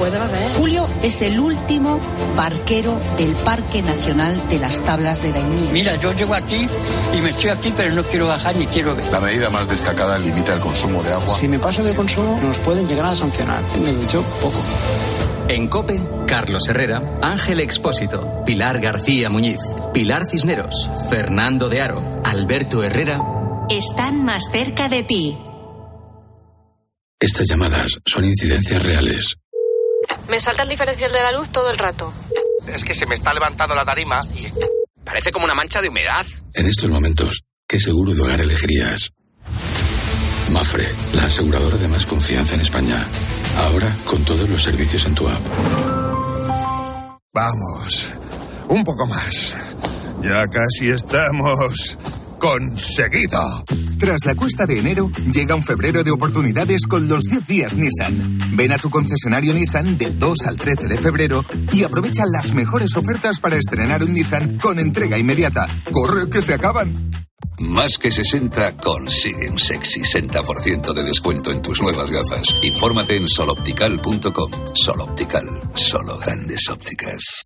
[0.01, 0.51] puede beber.
[0.53, 1.99] Julio es el último
[2.35, 5.71] barquero del Parque Nacional de las Tablas de Daimiel.
[5.71, 6.67] Mira, yo llego aquí
[7.15, 9.11] y me estoy aquí, pero no quiero bajar ni quiero ver.
[9.11, 11.37] La medida más destacada limita el consumo de agua.
[11.37, 13.61] Si me paso de consumo, nos pueden llegar a sancionar.
[13.79, 14.57] Me ducho poco.
[15.47, 19.59] En Cope, Carlos Herrera, Ángel Expósito, Pilar García Muñiz,
[19.93, 23.21] Pilar Cisneros, Fernando de Aro, Alberto Herrera.
[23.69, 25.37] Están más cerca de ti.
[27.19, 29.37] Estas llamadas son incidencias reales.
[30.27, 32.13] Me salta el diferencial de la luz todo el rato.
[32.67, 34.47] Es que se me está levantando la tarima y
[35.03, 36.25] parece como una mancha de humedad.
[36.53, 39.11] En estos momentos, ¿qué seguro de hogar elegirías?
[40.51, 43.05] Mafre, la aseguradora de más confianza en España.
[43.57, 45.41] Ahora con todos los servicios en tu app.
[47.33, 48.11] Vamos,
[48.67, 49.55] un poco más.
[50.21, 51.97] Ya casi estamos.
[52.41, 53.39] Conseguido.
[53.99, 58.39] Tras la cuesta de enero, llega un febrero de oportunidades con los 10 días Nissan.
[58.53, 62.97] Ven a tu concesionario Nissan del 2 al 13 de febrero y aprovecha las mejores
[62.97, 65.67] ofertas para estrenar un Nissan con entrega inmediata.
[65.91, 67.11] ¡Corre que se acaban!
[67.59, 72.57] Más que 60 consigue un sexy 60% de descuento en tus nuevas gafas.
[72.63, 74.51] Infórmate en soloptical.com.
[74.73, 77.45] Soloptical, solo grandes ópticas.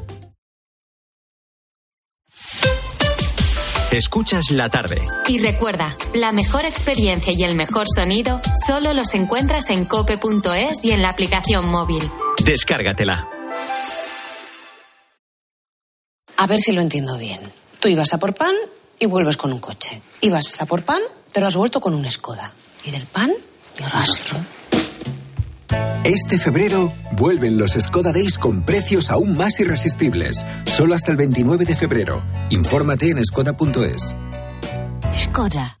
[3.91, 5.01] Escuchas la tarde.
[5.27, 10.91] Y recuerda, la mejor experiencia y el mejor sonido solo los encuentras en cope.es y
[10.91, 12.01] en la aplicación móvil.
[12.45, 13.27] Descárgatela.
[16.37, 17.41] A ver si lo entiendo bien.
[17.81, 18.55] Tú ibas a por pan
[18.97, 20.01] y vuelves con un coche.
[20.21, 21.01] Ibas a por pan,
[21.33, 22.53] pero has vuelto con un Skoda.
[22.85, 23.33] Y del pan,
[23.77, 24.37] ni rastro.
[26.03, 30.45] Este febrero vuelven los Skoda Days con precios aún más irresistibles.
[30.65, 32.23] Solo hasta el 29 de febrero.
[32.49, 34.15] Infórmate en skoda.es.
[35.13, 35.80] Skoda.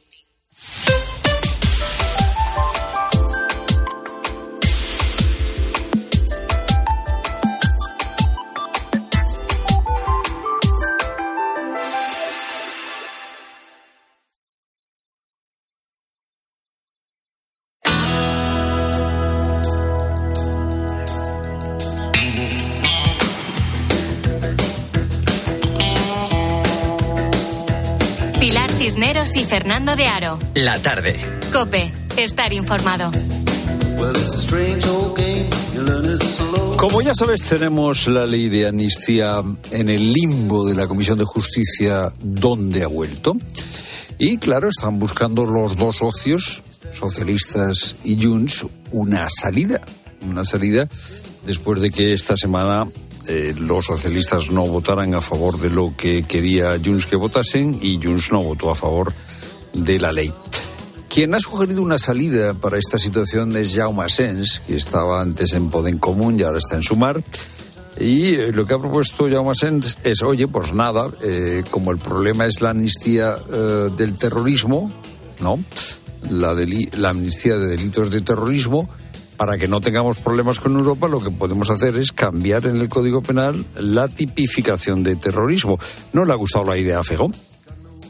[29.25, 30.39] Cisneros y Fernando de Aro.
[30.55, 31.15] La tarde.
[31.51, 33.11] Cope, estar informado.
[36.77, 39.41] Como ya sabes, tenemos la ley de amnistía
[39.71, 43.35] en el limbo de la Comisión de Justicia, donde ha vuelto.
[44.17, 46.63] Y claro, están buscando los dos socios,
[46.93, 49.81] socialistas y Junts, una salida.
[50.21, 50.87] Una salida
[51.45, 52.87] después de que esta semana
[53.27, 57.99] eh, los socialistas no votaran a favor de lo que quería Junts que votasen y
[58.01, 59.13] Junts no votó a favor
[59.73, 60.31] de la ley.
[61.09, 65.69] Quien ha sugerido una salida para esta situación es Jaume Sens, que estaba antes en
[65.69, 67.21] Podem Común y ahora está en Sumar.
[67.99, 71.97] Y eh, lo que ha propuesto Jaume Sens es, oye, pues nada, eh, como el
[71.97, 74.91] problema es la amnistía del terrorismo,
[75.41, 75.59] ¿no?
[76.29, 76.55] La,
[76.93, 78.89] la amnistía de delitos de terrorismo,
[79.41, 82.89] para que no tengamos problemas con Europa, lo que podemos hacer es cambiar en el
[82.89, 85.79] Código Penal la tipificación de terrorismo.
[86.13, 87.33] ¿No le ha gustado la idea a Fegón?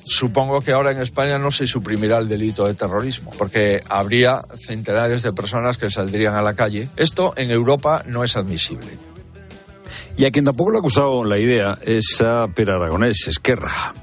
[0.04, 5.22] Supongo que ahora en España no se suprimirá el delito de terrorismo, porque habría centenares
[5.22, 6.90] de personas que saldrían a la calle.
[6.98, 8.98] Esto en Europa no es admisible.
[10.18, 13.94] Y a quien tampoco le ha gustado la idea es a Per Aragonés, Esquerra.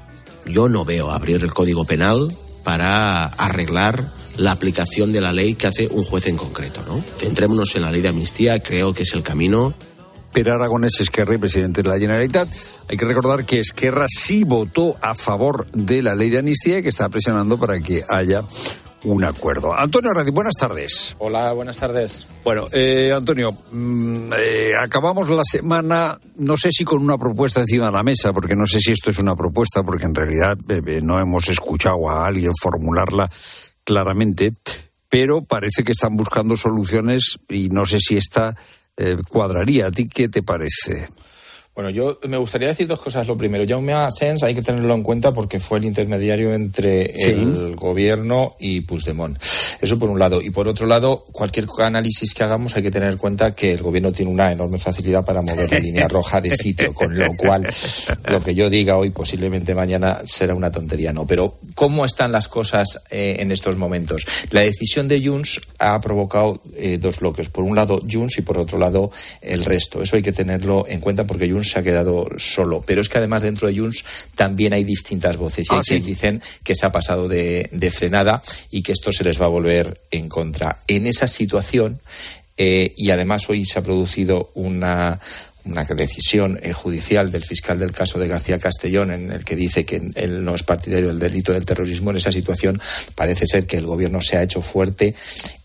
[0.47, 5.67] Yo no veo abrir el Código Penal para arreglar la aplicación de la ley que
[5.67, 7.01] hace un juez en concreto, ¿no?
[7.17, 9.73] Centrémonos en la ley de amnistía, creo que es el camino.
[10.33, 12.47] Per Aragonés Esquerra y presidente de la Generalitat.
[12.87, 16.83] Hay que recordar que Esquerra sí votó a favor de la ley de amnistía y
[16.83, 18.43] que está presionando para que haya
[19.05, 19.73] un acuerdo.
[19.73, 21.15] Antonio Radi, buenas tardes.
[21.19, 22.27] Hola, buenas tardes.
[22.43, 27.87] Bueno, eh, Antonio, mm, eh, acabamos la semana, no sé si con una propuesta encima
[27.87, 30.99] de la mesa, porque no sé si esto es una propuesta, porque en realidad eh,
[31.01, 33.29] no hemos escuchado a alguien formularla
[33.89, 34.53] claramente,
[35.09, 38.55] pero parece que están buscando soluciones y no sé si esta
[38.97, 39.87] eh, cuadraría.
[39.87, 41.09] ¿A ti qué te parece?
[41.79, 43.25] Bueno, yo me gustaría decir dos cosas.
[43.25, 47.29] Lo primero, Jaume Asens hay que tenerlo en cuenta porque fue el intermediario entre Sí.
[47.29, 49.37] el gobierno y Puigdemont.
[49.79, 50.41] Eso por un lado.
[50.41, 53.81] Y por otro lado, cualquier análisis que hagamos hay que tener en cuenta que el
[53.81, 57.65] gobierno tiene una enorme facilidad para mover la línea roja de sitio, con lo cual
[58.29, 61.25] lo que yo diga hoy posiblemente mañana será una tontería, no.
[61.25, 64.25] Pero ¿cómo están las cosas eh, en estos momentos?
[64.51, 67.47] La decisión de Junts ha provocado eh, dos bloques.
[67.47, 69.11] Por un lado Junts y por otro lado
[69.41, 70.01] el resto.
[70.03, 72.83] Eso hay que tenerlo en cuenta porque Junts se ha quedado solo.
[72.85, 74.03] Pero es que además dentro de Junts
[74.35, 75.67] también hay distintas voces.
[75.69, 75.99] Y Ah, hay sí.
[75.99, 78.41] dicen que se ha pasado de, de frenada
[78.71, 80.79] y que esto se les va a volver en contra.
[80.87, 81.99] En esa situación,
[82.57, 85.19] eh, y además hoy se ha producido una
[85.71, 89.85] una decisión eh, judicial del fiscal del caso de García Castellón en el que dice
[89.85, 92.81] que él no es partidario del delito del terrorismo en esa situación
[93.15, 95.15] parece ser que el gobierno se ha hecho fuerte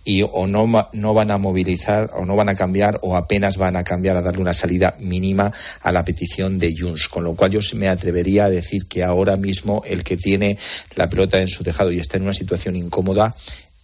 [0.04, 3.76] y o no, no van a movilizar o no van a cambiar o apenas van
[3.76, 5.52] a cambiar a darle una salida mínima
[5.82, 7.08] a la petición de Junts.
[7.08, 10.58] Con lo cual yo me atrevería a decir que ahora mismo el que tiene
[10.96, 13.34] la pelota en su tejado y está en una situación incómoda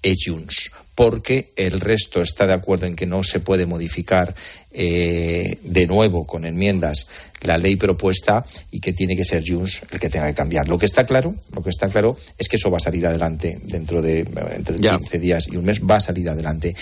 [0.02, 0.70] es Junts.
[0.94, 4.34] Porque el resto está de acuerdo en que no se puede modificar
[4.72, 7.06] eh, de nuevo con enmiendas
[7.42, 10.68] la ley propuesta y que tiene que ser Junts el que tenga que cambiar.
[10.68, 13.58] Lo que está claro, lo que está claro es que eso va a salir adelante
[13.64, 14.20] dentro de
[14.54, 16.74] entre 15 días y un mes va a salir adelante.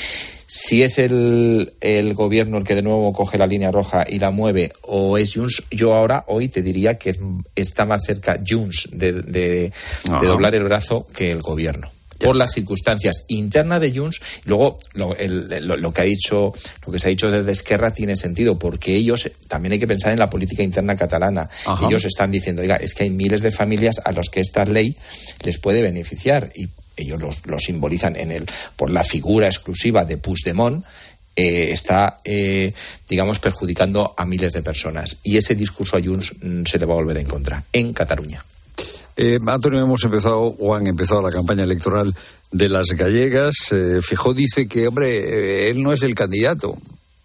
[0.47, 4.31] Si es el, el gobierno el que de nuevo coge la línea roja y la
[4.31, 7.15] mueve o es Junts, yo ahora hoy te diría que
[7.55, 9.73] está más cerca Junts de, de-
[10.21, 14.21] doblar el brazo que el gobierno por las circunstancias internas de Junts.
[14.45, 16.53] Luego, lo, el- lo- lo que ha dicho,
[16.87, 20.13] lo que se ha dicho desde Esquerra tiene sentido, porque ellos también hay que pensar
[20.13, 21.49] en la política interna catalana.
[21.67, 21.87] Ajá.
[21.87, 24.97] Ellos están diciendo, oiga, es que hay miles de familias a los que esta ley
[25.45, 28.47] les puede beneficiar y ellos los- lo simbolizan en el
[28.77, 30.85] por la figura exclusiva de Puigdemont.
[31.41, 32.73] eh, está, eh,
[33.09, 35.19] digamos, perjudicando a miles de personas.
[35.23, 38.45] Y ese discurso a Junts mm, se le va a volver en contra en Cataluña.
[39.19, 42.15] Eh, Antonio, hemos empezado o han empezado la campaña electoral
[42.53, 43.73] de las gallegas.
[43.73, 46.79] Eh, Fijó dice que, hombre, eh, él no es el candidato.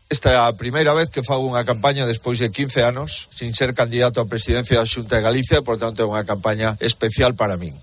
[0.10, 3.74] Esta é a primeira vez que fago unha campaña despois de 15 anos sin ser
[3.74, 7.74] candidato a presidencia da Xunta de Galicia, por tanto é unha campaña especial para min.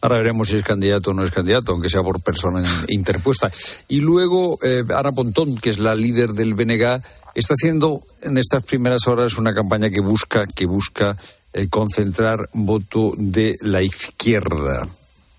[0.00, 3.48] Ahora veremos si es candidato o no es candidato, aunque sea por persona in- interpuesta.
[3.88, 7.04] Y luego, eh, Ana Pontón, que es la líder del BNG,
[7.36, 11.16] está haciendo en estas primeras horas una campaña que busca, que busca
[11.54, 14.86] eh, concentrar voto de la izquierda.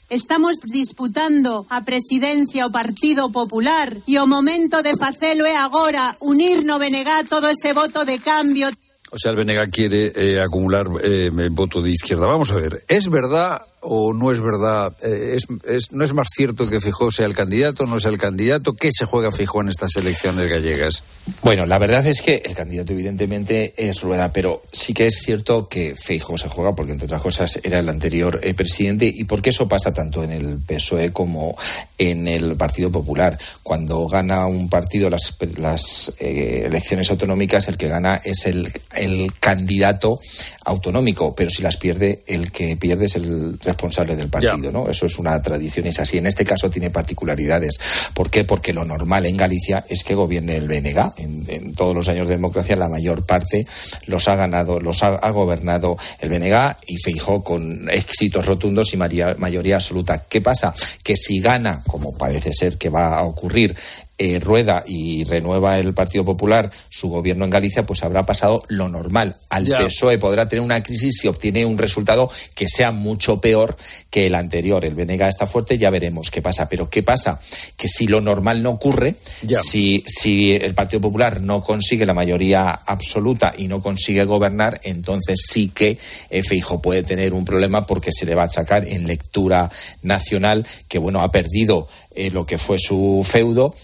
[0.10, 6.64] Estamos disputando a presidencia o Partido Popular e o momento de facelo é agora unir
[6.64, 8.72] no BNG todo ese voto de cambio.
[9.12, 12.28] O sea, el BNG quiere eh, acumular eh, voto de izquierda.
[12.28, 14.94] Vamos a ver, ¿es verdad o no es verdad?
[15.04, 17.86] Eh, es, es- ¿No es más cierto que Fijó sea el candidato?
[17.86, 18.74] ¿No es el candidato?
[18.74, 21.04] ¿Qué se juega Fijó en estas elecciones gallegas?
[21.44, 25.68] Bueno, la verdad es que el candidato evidentemente es Rueda, pero sí que es cierto
[25.70, 29.50] que Feijóo se juega porque entre otras cosas era el anterior eh, presidente y porque
[29.52, 31.56] eso pasa tanto en el PSOE como
[31.98, 33.38] en el Partido Popular.
[33.64, 39.32] Cuando gana un partido las, las eh, elecciones autonómicas, el que gana es el, el
[39.40, 40.20] candidato
[40.64, 44.90] autonómico, pero si las pierde, el que pierde es el responsable del partido, ¿no?
[44.90, 46.18] Eso es una tradición, es así.
[46.18, 47.78] En este caso tiene particularidades.
[48.14, 48.46] ¿Por qué?
[48.46, 51.14] Porque lo normal en Galicia es que gobierne el BNG.
[51.18, 53.68] En, en todos los años de democracia, la mayor parte
[54.08, 58.98] los ha ganado, los ha, ha gobernado el BNG y Feijó con éxitos rotundos y
[58.98, 60.24] maría- mayoría absoluta.
[60.28, 60.74] ¿Qué pasa?
[61.04, 63.76] Que si gana, como parece ser que va a ocurrir,
[64.18, 68.88] eh, rueda y renueva el Partido Popular su gobierno en Galicia, pues habrá pasado lo
[68.88, 69.36] normal.
[69.50, 69.80] Al Ya.
[69.80, 73.76] PSOE podrá tener una crisis si obtiene un resultado que sea mucho peor
[74.10, 74.86] que el anterior.
[74.86, 76.70] El BNG está fuerte, ya veremos qué pasa.
[76.70, 77.40] Pero ¿qué pasa?
[77.78, 79.62] Que si lo normal no ocurre, Ya.
[79.62, 85.40] si, si el Partido Popular no consigue la mayoría absoluta y no consigue gobernar, entonces
[85.48, 85.98] sí que
[86.30, 89.70] eh, Feijóo puede tener un problema porque se le va a achacar en lectura
[90.04, 93.76] nacional que, bueno, ha perdido eh, lo que fue su feudo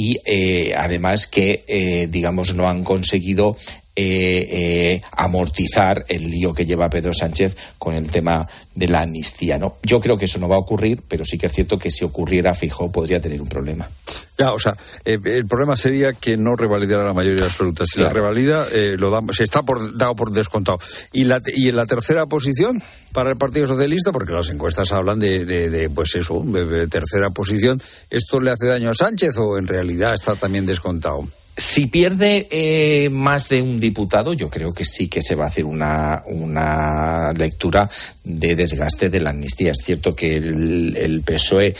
[0.00, 3.54] y eh, además que, eh, digamos, no han conseguido
[4.02, 9.58] eh, eh, amortizar el lío que lleva Pedro Sánchez con el tema de la amnistía.
[9.58, 9.76] ¿no?
[9.82, 12.02] Yo creo que eso no va a ocurrir, pero sí que es cierto que si
[12.02, 13.86] ocurriera, Fijo podría tener un problema.
[14.38, 14.74] Ya, o sea,
[15.04, 17.84] eh, el problema sería que no revalidara la mayoría absoluta.
[17.84, 20.78] Si la revalida, eh, lo damos, se está por, dado por descontado.
[21.12, 22.82] Y, la, y en la tercera posición
[23.12, 26.88] para el Partido Socialista, porque las encuestas hablan de, de, de, pues eso, de, de
[26.88, 31.26] tercera posición, ¿esto le hace daño a Sánchez o en realidad está también descontado?
[31.60, 35.48] Si pierde eh, más de un diputado, yo creo que sí que se va a
[35.48, 37.88] hacer una, una lectura
[38.24, 39.72] de desgaste de la amnistía.
[39.72, 41.76] Es cierto que el, el PSOE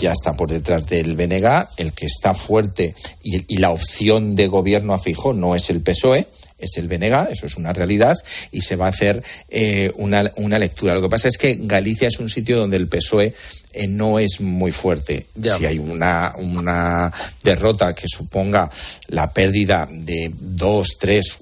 [0.00, 4.94] ya está por detrás del BNG, el que está fuerte y, la opción de gobierno
[4.94, 6.26] a Fijó no es el PSOE,
[6.58, 8.16] es el BNG, eso es una realidad,
[8.50, 10.94] y se va a hacer eh, una, una, lectura.
[10.94, 13.32] Lo que pasa es que Galicia es un sitio donde el PSOE
[13.72, 15.26] eh, no es muy fuerte.
[15.42, 17.12] Si hay una, una
[17.42, 18.70] derrota que suponga
[19.08, 21.38] la pérdida de dos, tres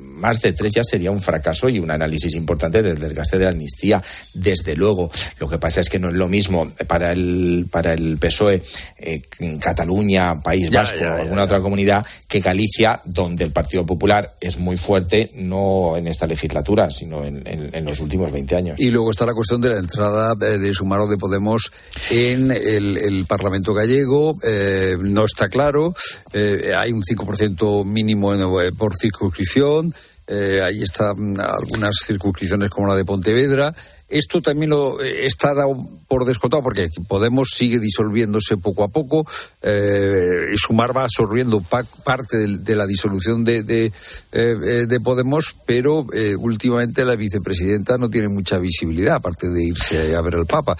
[0.00, 3.50] más de tres ya sería un fracaso y un análisis importante del desgaste de la
[3.50, 4.02] amnistía.
[4.34, 8.18] Desde luego, lo que pasa es que no es lo mismo para el, para el
[8.18, 8.62] PSOE
[8.98, 14.36] eh, en Cataluña, País Vasco o alguna otra comunidad que Galicia, donde el Partido Popular
[14.40, 17.40] es muy fuerte, no en esta legislatura, sino en,
[17.84, 18.80] los últimos 20 años.
[18.80, 21.72] Y luego está la cuestión de la entrada de, de Sumaro de Podemos
[22.10, 24.36] en el, Parlamento gallego.
[24.42, 25.94] Eh, no está claro.
[26.32, 28.32] Eh, hay un 5% mínimo
[28.76, 29.89] por circunscripción.
[30.32, 33.74] Eh, ahí están algunas circunscripciones como la de Pontevedra.
[34.10, 35.76] Esto también lo eh, está dado
[36.08, 39.24] por descontado porque Podemos sigue disolviéndose poco a poco.
[39.62, 43.92] Eh, Sumar va absorbiendo parte de, la disolución de, de,
[44.32, 46.06] eh, Podemos, pero
[46.38, 50.76] últimamente la vicepresidenta no tiene mucha visibilidad, aparte de irse a ver al Papa.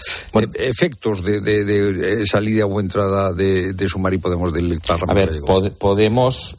[0.55, 5.51] efectos de, salida o entrada de, Sumar y Podemos del Parlamento.
[5.51, 6.57] A ver, Podemos,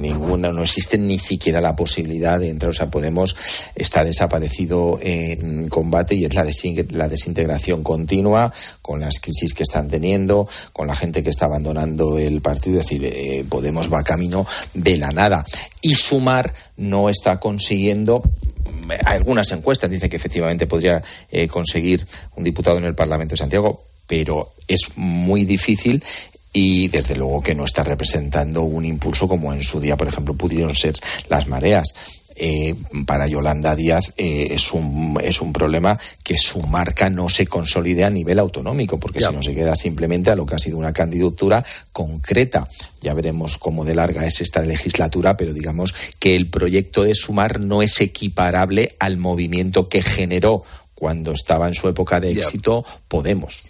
[0.00, 2.70] ninguna, no existe ni siquiera la posibilidad de entrar.
[2.70, 3.36] O sea, Podemos
[3.74, 6.44] está desaparecido en combate y es la,
[6.90, 12.18] la desintegración continua con las crisis que están teniendo, con la gente que está abandonando
[12.18, 12.80] el partido.
[12.80, 15.44] Es decir, eh, Podemos va camino de la nada.
[15.80, 18.22] Y Sumar no está consiguiendo
[18.90, 23.38] eh, algunas encuestas dicen que efectivamente podría eh, conseguir un diputado en el Parlamento de
[23.38, 26.02] Santiago, pero es muy difícil
[26.52, 30.34] y desde luego que no está representando un impulso como en su día, por ejemplo,
[30.34, 30.94] pudieron ser
[31.28, 31.94] las mareas.
[32.36, 32.74] Eh,
[33.06, 38.04] para Yolanda Díaz eh, es, un, es un problema que su marca no se consolide
[38.04, 40.92] a nivel autonómico, porque si no se queda simplemente a lo que ha sido una
[40.92, 42.68] candidatura concreta.
[43.00, 47.60] Ya veremos cómo de larga es esta legislatura, pero digamos que el proyecto de Sumar
[47.60, 50.62] no es equiparable al movimiento que generó
[51.02, 53.64] cuando estaba en su época de éxito Podemos.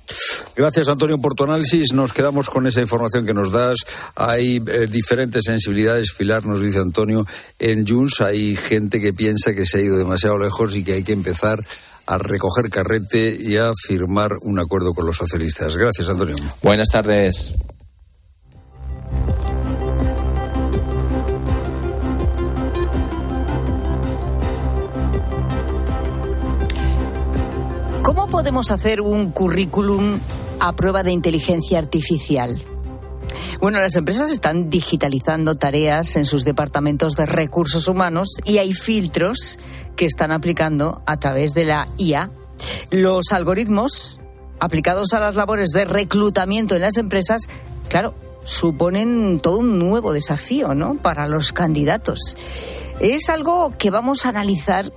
[0.54, 1.94] Gracias, Antonio, por tu análisis.
[1.94, 3.78] Nos quedamos con esa información que nos das.
[4.16, 7.26] Hay eh, diferentes sensibilidades, Pilar, nos dice Antonio.
[7.58, 11.04] En Junts hay gente que piensa que se ha ido demasiado lejos y que hay
[11.04, 11.58] que empezar
[12.04, 15.74] a recoger carrete y a firmar un acuerdo con los socialistas.
[15.74, 16.36] Gracias, Antonio.
[16.62, 17.54] Buenas tardes.
[28.14, 30.18] ¿Cómo podemos hacer un currículum
[30.60, 32.62] a prueba de inteligencia artificial?
[33.58, 39.58] Bueno, las empresas están digitalizando tareas en sus departamentos de recursos humanos y hay filtros
[39.96, 42.30] que están aplicando a través de la IA.
[42.90, 44.20] Los algoritmos
[44.60, 47.48] aplicados a las labores de reclutamiento en las empresas,
[47.88, 48.12] claro,
[48.44, 50.96] suponen todo un nuevo desafío, ¿no?
[50.96, 52.36] Para los candidatos.
[53.00, 54.92] Es algo que vamos a analizar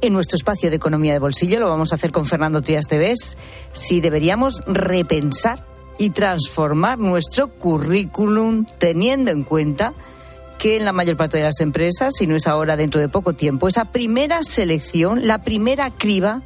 [0.00, 1.60] en nuestro espacio de economía de bolsillo.
[1.60, 3.36] Lo vamos a hacer con Fernando Trias Tevez.
[3.72, 5.64] Si deberíamos repensar
[5.98, 9.92] y transformar nuestro currículum teniendo en cuenta
[10.58, 13.32] que en la mayor parte de las empresas, si no es ahora dentro de poco
[13.32, 16.42] tiempo, esa primera selección, la primera criba,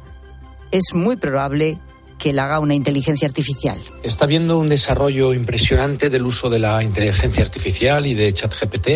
[0.71, 1.77] es muy probable
[2.17, 3.77] que la haga una inteligencia artificial.
[4.03, 8.87] Está habiendo un desarrollo impresionante del uso de la inteligencia artificial y de ChatGPT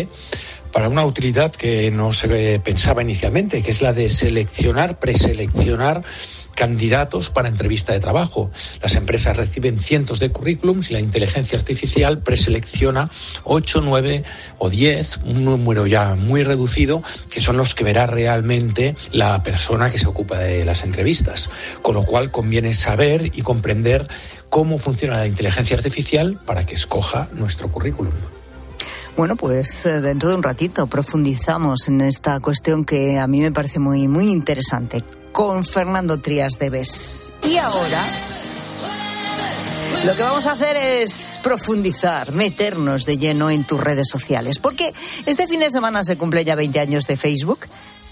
[0.72, 6.02] para una utilidad que no se pensaba inicialmente, que es la de seleccionar, preseleccionar
[6.54, 8.50] candidatos para entrevista de trabajo.
[8.82, 13.10] Las empresas reciben cientos de currículums y la inteligencia artificial preselecciona
[13.44, 14.24] 8, 9
[14.58, 19.90] o 10, un número ya muy reducido, que son los que verá realmente la persona
[19.90, 21.48] que se ocupa de las entrevistas.
[21.80, 24.06] Con lo cual conviene saber y comprender
[24.50, 28.12] cómo funciona la inteligencia artificial para que escoja nuestro currículum.
[29.16, 33.52] Bueno, pues eh, dentro de un ratito profundizamos en esta cuestión que a mí me
[33.52, 37.32] parece muy, muy interesante con Fernando Trías de Bes.
[37.48, 38.02] Y ahora
[40.04, 44.92] lo que vamos a hacer es profundizar, meternos de lleno en tus redes sociales, porque
[45.26, 47.60] este fin de semana se cumple ya 20 años de Facebook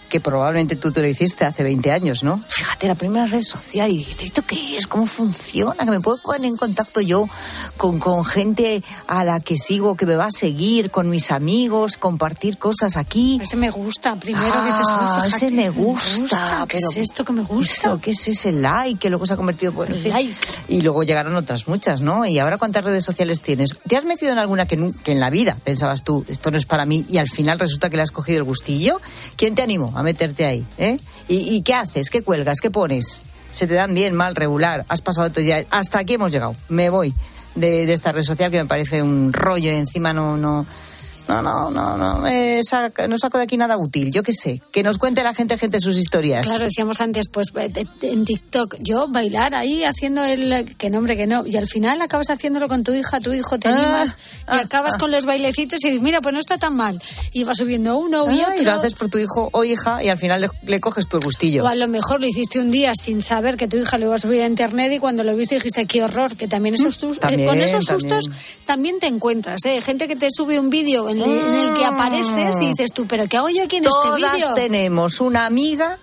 [0.09, 2.42] que probablemente tú te lo hiciste hace 20 años, ¿no?
[2.48, 4.86] Fíjate, la primera red social y dijiste, ¿esto qué es?
[4.86, 5.84] ¿Cómo funciona?
[5.84, 7.28] Que me puedo poner en contacto yo
[7.76, 11.96] con, con gente a la que sigo, que me va a seguir, con mis amigos,
[11.96, 13.38] compartir cosas aquí.
[13.42, 16.66] Ese me gusta, primero ah, ese me gusta.
[16.68, 17.98] ¿Qué es esto que me gusta?
[18.00, 20.34] ¿Qué es ese like que luego se ha convertido pues, en like?
[20.68, 22.24] Y luego llegaron otras muchas, ¿no?
[22.24, 23.76] Y ahora cuántas redes sociales tienes?
[23.86, 26.66] ¿Te has metido en alguna que, que en la vida pensabas tú, esto no es
[26.66, 29.00] para mí, y al final resulta que le has cogido el gustillo?
[29.36, 29.92] ¿Quién te animó?
[29.99, 30.64] A meterte ahí.
[30.78, 30.99] ¿eh?
[31.28, 32.11] ¿Y, qué haces?
[32.11, 32.61] ¿Qué cuelgas?
[32.61, 33.22] ¿Qué pones?
[33.53, 34.84] ¿Se te dan bien, mal, regular?
[34.88, 35.64] ¿Has pasado el día?
[35.70, 36.55] Hasta aquí hemos llegado.
[36.68, 37.12] Me voy
[37.55, 40.66] de, esta red social que me parece un rollo y encima no, no,
[41.29, 42.61] no, no, no, no, me
[43.09, 44.11] no saco de aquí nada útil.
[44.12, 46.47] Yo qué sé, que nos cuente la gente, gente sus historias.
[46.47, 50.64] Claro, decíamos antes, pues de- de- en TikTok, yo bailar ahí haciendo el.
[50.79, 51.47] Que nombre, que no.
[51.47, 54.14] Y al final acabas haciéndolo con tu hija, tu hijo, te Ah, animas
[54.53, 57.01] y acabas con los bailecitos y dices, mira, pues no está tan mal.
[57.33, 58.62] Y vas subiendo uno y Ah, otro.
[58.62, 61.20] y lo haces por tu hijo o hija y al final le, le coges tu
[61.20, 61.64] gustillo.
[61.64, 64.14] O a lo mejor lo hiciste un día sin saber que tu hija lo iba
[64.14, 67.18] a subir a internet y cuando lo viste dijiste, qué horror, que también esos sus-
[67.18, 68.22] eh, también, con esos también.
[68.22, 69.81] sustos también te encuentras, ¿eh?
[69.81, 73.07] Gente que te sube un vídeo en, el- en el que apareces y dices tú,
[73.07, 74.55] pero ¿qué hago yo aquí en este Todas vídeo?
[74.55, 75.99] tenemos una amiga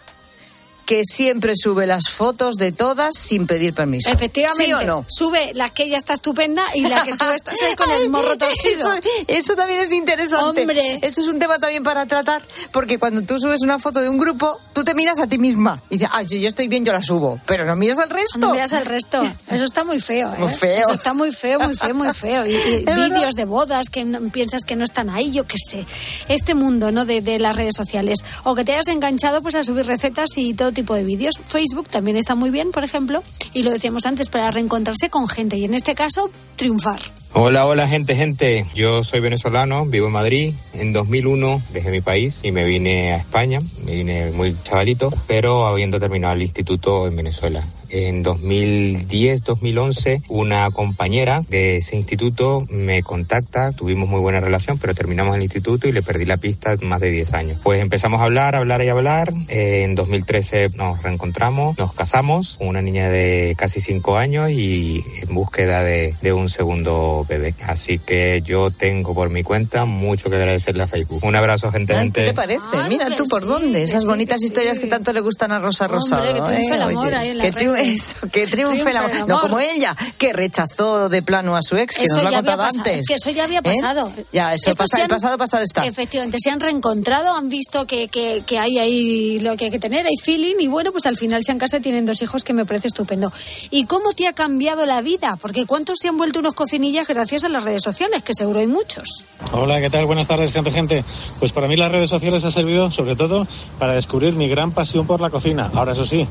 [0.85, 4.09] que siempre sube las fotos de todas sin pedir permiso.
[4.11, 4.65] Efectivamente.
[4.65, 5.05] ¿Sí o no?
[5.07, 8.37] Sube la que ella está estupenda y la que tú estás ahí con el morro
[8.37, 8.93] torcido.
[8.93, 10.61] Eso, eso también es interesante.
[10.61, 10.99] Hombre.
[11.01, 14.17] Eso es un tema también para tratar, porque cuando tú subes una foto de un
[14.17, 16.91] grupo, tú te miras a ti misma y dices, ah, si yo estoy bien, yo
[16.93, 18.37] la subo, pero no miras al resto.
[18.37, 19.23] No miras al resto.
[19.49, 20.37] Eso está muy feo, ¿eh?
[20.39, 20.79] Muy feo.
[20.81, 22.45] Eso está muy feo, muy feo, muy feo.
[22.45, 22.51] Y,
[22.85, 25.85] vídeos de bodas que no- piensas que no están ahí, yo qué sé.
[26.27, 27.05] Este mundo, ¿no?
[27.05, 28.19] De, de las redes sociales.
[28.43, 31.41] O que te hayas enganchado pues a subir recetas y todo tipo de vídeos.
[31.47, 33.23] Facebook también está muy bien, por ejemplo,
[33.53, 36.99] y lo decíamos antes, para reencontrarse con gente y en este caso, triunfar.
[37.33, 38.65] Hola, hola gente, gente.
[38.75, 40.53] Yo soy venezolano, vivo en Madrid.
[40.73, 43.59] En 2001 dejé mi país y me vine a España.
[43.83, 47.65] Me vine muy chavalito, pero habiendo terminado el instituto en Venezuela.
[47.97, 55.33] En 2010-2011, una compañera de ese instituto me contacta, tuvimos muy buena relación, pero terminamos
[55.37, 57.59] el instituto y le perdí la pista más de 10 años.
[57.63, 59.31] Pues empezamos a hablar, hablar y hablar.
[59.47, 65.33] En 2013 nos reencontramos, nos casamos, con una niña de casi 5 años y en
[65.33, 67.55] búsqueda de, de un segundo bebé.
[67.65, 71.23] Así que yo tengo por mi cuenta mucho que agradecerle a Facebook.
[71.23, 72.21] Un abrazo, gente, Ay, gente.
[72.21, 72.61] ¿Qué te parece?
[72.89, 76.23] Mira tú por dónde, esas bonitas historias que tanto le gustan a Rosa Rosado.
[76.25, 77.84] que triunfe el amor Oye, ahí en que las triunfe- redes.
[77.93, 79.11] Eso, que triunfe, Triunfe el amor.
[79.11, 82.29] el No como ella, que rechazó de plano a su ex, que Eso nos lo
[82.29, 83.05] ha contado antes.
[83.07, 83.63] que eso ya había ¿Eh?
[83.63, 84.11] pasado.
[84.33, 85.85] Ya, eso pasa, se el han- pasado, pasado está.
[85.85, 89.79] Efectivamente, se han reencontrado, han visto que, que, que hay ahí lo que hay que
[89.79, 92.43] tener, hay feeling, y bueno, pues al final se han casado y tienen dos hijos
[92.43, 93.31] que me parece estupendo.
[93.71, 95.37] ¿Y cómo te ha cambiado la vida?
[95.41, 98.23] Porque ¿cuántos se han vuelto unos cocinillas gracias a las redes sociales?
[98.23, 99.25] Que seguro hay muchos.
[99.51, 100.05] Hola, ¿qué tal?
[100.05, 101.03] Buenas tardes, gente, gente.
[101.39, 103.47] Pues para mí las redes sociales ha servido sobre todo
[103.79, 105.69] para descubrir mi gran pasión por la cocina.
[105.73, 106.27] Ahora, eso sí,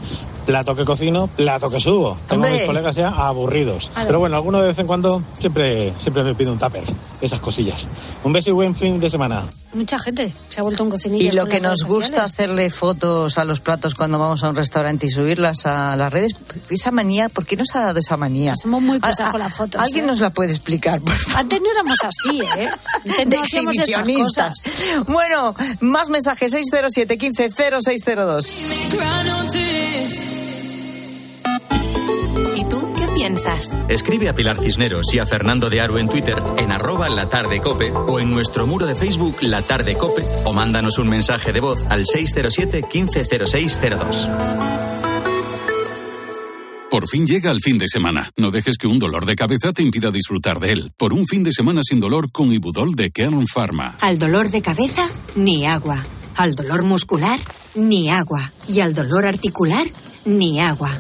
[0.46, 2.16] plato que cocino, plato que subo.
[2.28, 3.90] Tengo a mis colegas ya aburridos.
[4.06, 6.82] Pero bueno, alguno de vez en cuando siempre, siempre me pido un tupper,
[7.20, 7.88] esas cosillas.
[8.22, 9.42] Un beso y buen fin de semana.
[9.72, 11.34] Mucha gente se ha vuelto un cocinillas.
[11.34, 15.06] Y lo que nos gusta hacerle fotos a los platos cuando vamos a un restaurante
[15.06, 16.36] y subirlas a las redes,
[16.70, 18.54] esa manía, ¿por qué nos ha dado esa manía?
[18.54, 19.80] Somos muy A- pesados a- con las fotos.
[19.82, 20.06] ¿Alguien ¿eh?
[20.06, 21.40] nos la puede explicar, por favor?
[21.40, 22.68] Antes no éramos así, ¿eh?
[23.04, 24.62] Antes de no exhibicionistas.
[24.62, 25.04] cosas.
[25.08, 28.60] Bueno, más mensajes 607 15 0602.
[33.14, 33.76] ¿Y tú qué piensas?
[33.88, 37.60] Escribe a Pilar Cisneros y a Fernando de Aro en Twitter en arroba la tarde
[37.60, 41.60] cope o en nuestro muro de Facebook La Tarde Cope o mándanos un mensaje de
[41.60, 44.28] voz al 607 150602.
[46.90, 48.30] Por fin llega el fin de semana.
[48.36, 50.92] No dejes que un dolor de cabeza te impida disfrutar de él.
[50.96, 53.98] Por un fin de semana sin dolor con Ibudol de Kern Pharma.
[54.00, 56.04] Al dolor de cabeza, ni agua.
[56.36, 57.40] Al dolor muscular,
[57.74, 58.52] ni agua.
[58.68, 59.86] Y al dolor articular,
[60.24, 60.96] ni agua.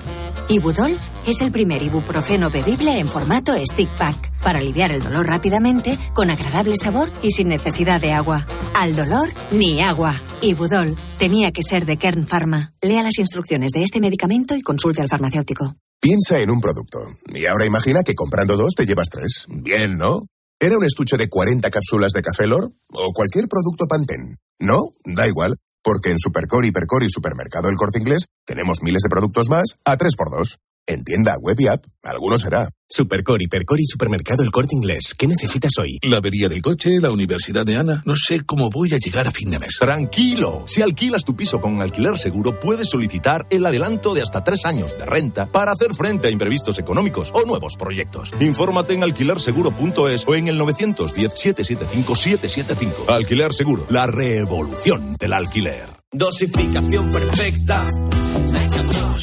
[0.48, 5.98] Ibudol es el primer ibuprofeno bebible en formato stick pack para aliviar el dolor rápidamente,
[6.12, 8.46] con agradable sabor y sin necesidad de agua.
[8.74, 10.20] Al dolor, ni agua.
[10.42, 12.74] Ibudol tenía que ser de Kern Pharma.
[12.82, 15.76] Lea las instrucciones de este medicamento y consulte al farmacéutico.
[16.00, 16.98] Piensa en un producto.
[17.32, 19.46] Y ahora imagina que comprando dos te llevas tres.
[19.48, 20.26] Bien, ¿no?
[20.60, 22.70] ¿Era un estuche de 40 cápsulas de café Lor?
[22.92, 24.36] ¿O cualquier producto Pantene?
[24.58, 25.56] No, da igual.
[25.82, 29.96] Porque en Supercore, Hipercore y Supermercado El Corte Inglés tenemos miles de productos más a
[29.96, 30.58] 3x2.
[30.86, 32.68] En tienda, web y app, alguno será.
[32.86, 35.14] Supercor, Hipercor y Supermercado El Corte Inglés.
[35.16, 35.98] ¿Qué necesitas hoy?
[36.02, 38.02] La avería del coche, la universidad de Ana.
[38.04, 39.78] No sé cómo voy a llegar a fin de mes.
[39.80, 44.66] Tranquilo, si alquilas tu piso con alquiler seguro, puedes solicitar el adelanto de hasta tres
[44.66, 48.34] años de renta para hacer frente a imprevistos económicos o nuevos proyectos.
[48.38, 53.08] Infórmate en alquilerseguro.es o en el 910-775-775.
[53.08, 55.86] Alquiler Seguro, la revolución del alquiler.
[56.12, 57.86] Dosificación perfecta.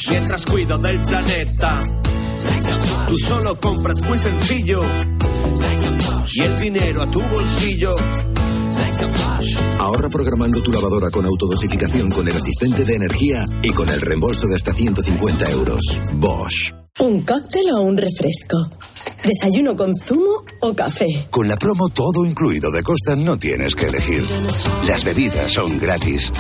[0.10, 1.80] Mientras cuido del planeta.
[3.08, 4.82] Tú solo compras muy sencillo.
[6.34, 7.96] Y el dinero a tu bolsillo.
[9.80, 14.48] Ahorra programando tu lavadora con autodosificación con el asistente de energía y con el reembolso
[14.48, 15.80] de hasta 150 euros.
[16.14, 16.74] Bosch.
[17.00, 18.70] ¿Un cóctel o un refresco?
[19.24, 21.28] ¿Desayuno con zumo o café?
[21.30, 24.26] Con la promo todo incluido de Costa no tienes que elegir.
[24.86, 26.32] Las bebidas son gratis.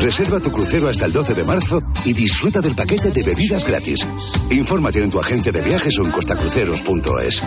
[0.00, 4.06] Reserva tu crucero hasta el 12 de marzo y disfruta del paquete de bebidas gratis.
[4.50, 7.42] Infórmate en tu agencia de viajes o en costacruceros.es.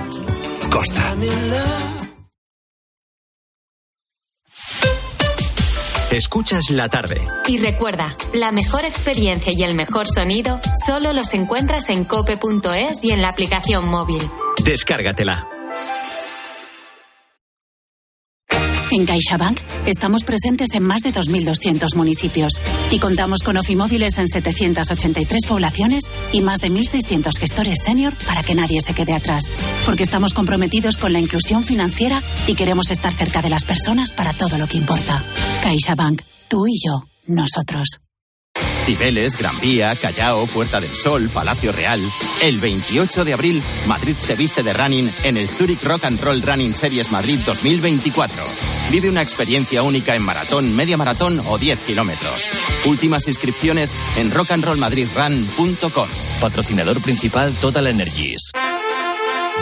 [0.70, 1.16] Costa.
[6.12, 7.22] Escuchas la tarde.
[7.48, 13.12] Y recuerda, la mejor experiencia y el mejor sonido solo los encuentras en cope.es y
[13.12, 14.22] en la aplicación móvil.
[14.66, 15.48] Descárgatela.
[18.92, 22.52] En CaixaBank estamos presentes en más de 2.200 municipios
[22.92, 28.54] y contamos con ofimóviles en 783 poblaciones y más de 1.600 gestores senior para que
[28.54, 29.46] nadie se quede atrás.
[29.86, 34.34] Porque estamos comprometidos con la inclusión financiera y queremos estar cerca de las personas para
[34.34, 35.24] todo lo que importa.
[35.64, 38.02] CaixaBank, tú y yo, nosotros.
[38.86, 42.02] Cibeles, Gran Vía, Callao, Puerta del Sol, Palacio Real.
[42.42, 46.42] El 28 de abril, Madrid se viste de running en el Zurich Rock and Roll
[46.42, 48.44] Running Series Madrid 2024.
[48.92, 52.50] Vive una experiencia única en maratón, media maratón o 10 kilómetros.
[52.86, 56.10] Últimas inscripciones en rockandrollmadridrun.com.
[56.42, 58.52] Patrocinador principal Total Energies.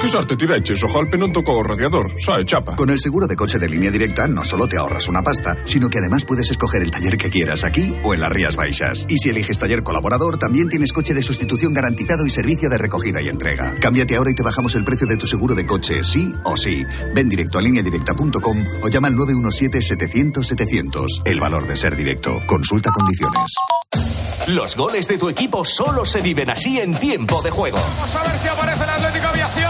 [0.02, 2.80] Que sorte tiveches, o golpe non tocou o radiador, sae chapa.
[2.80, 5.90] Con el seguro de coche de línea directa no solo te ahorras una pasta, sino
[5.90, 9.04] que además puedes escoger el taller que quieras aquí o en las Rías Baixas.
[9.10, 13.22] Y si eliges taller colaborador, también tienes coche de sustitución garantizado y servicio de recogida
[13.22, 13.76] y entrega.
[13.76, 16.86] Cámbiate ahora y te bajamos el precio de tu seguro de coche, sí o sí.
[17.14, 21.24] Ven directo a lineadirecta.com o llama al 917-700-700.
[21.26, 22.40] El valor de ser directo.
[22.48, 23.54] Consulta condiciones.
[24.48, 27.78] Los goles de tu equipo solo se viven así en tiempo de juego.
[27.78, 29.70] Vamos a ver si aparece el Atlético Aviación.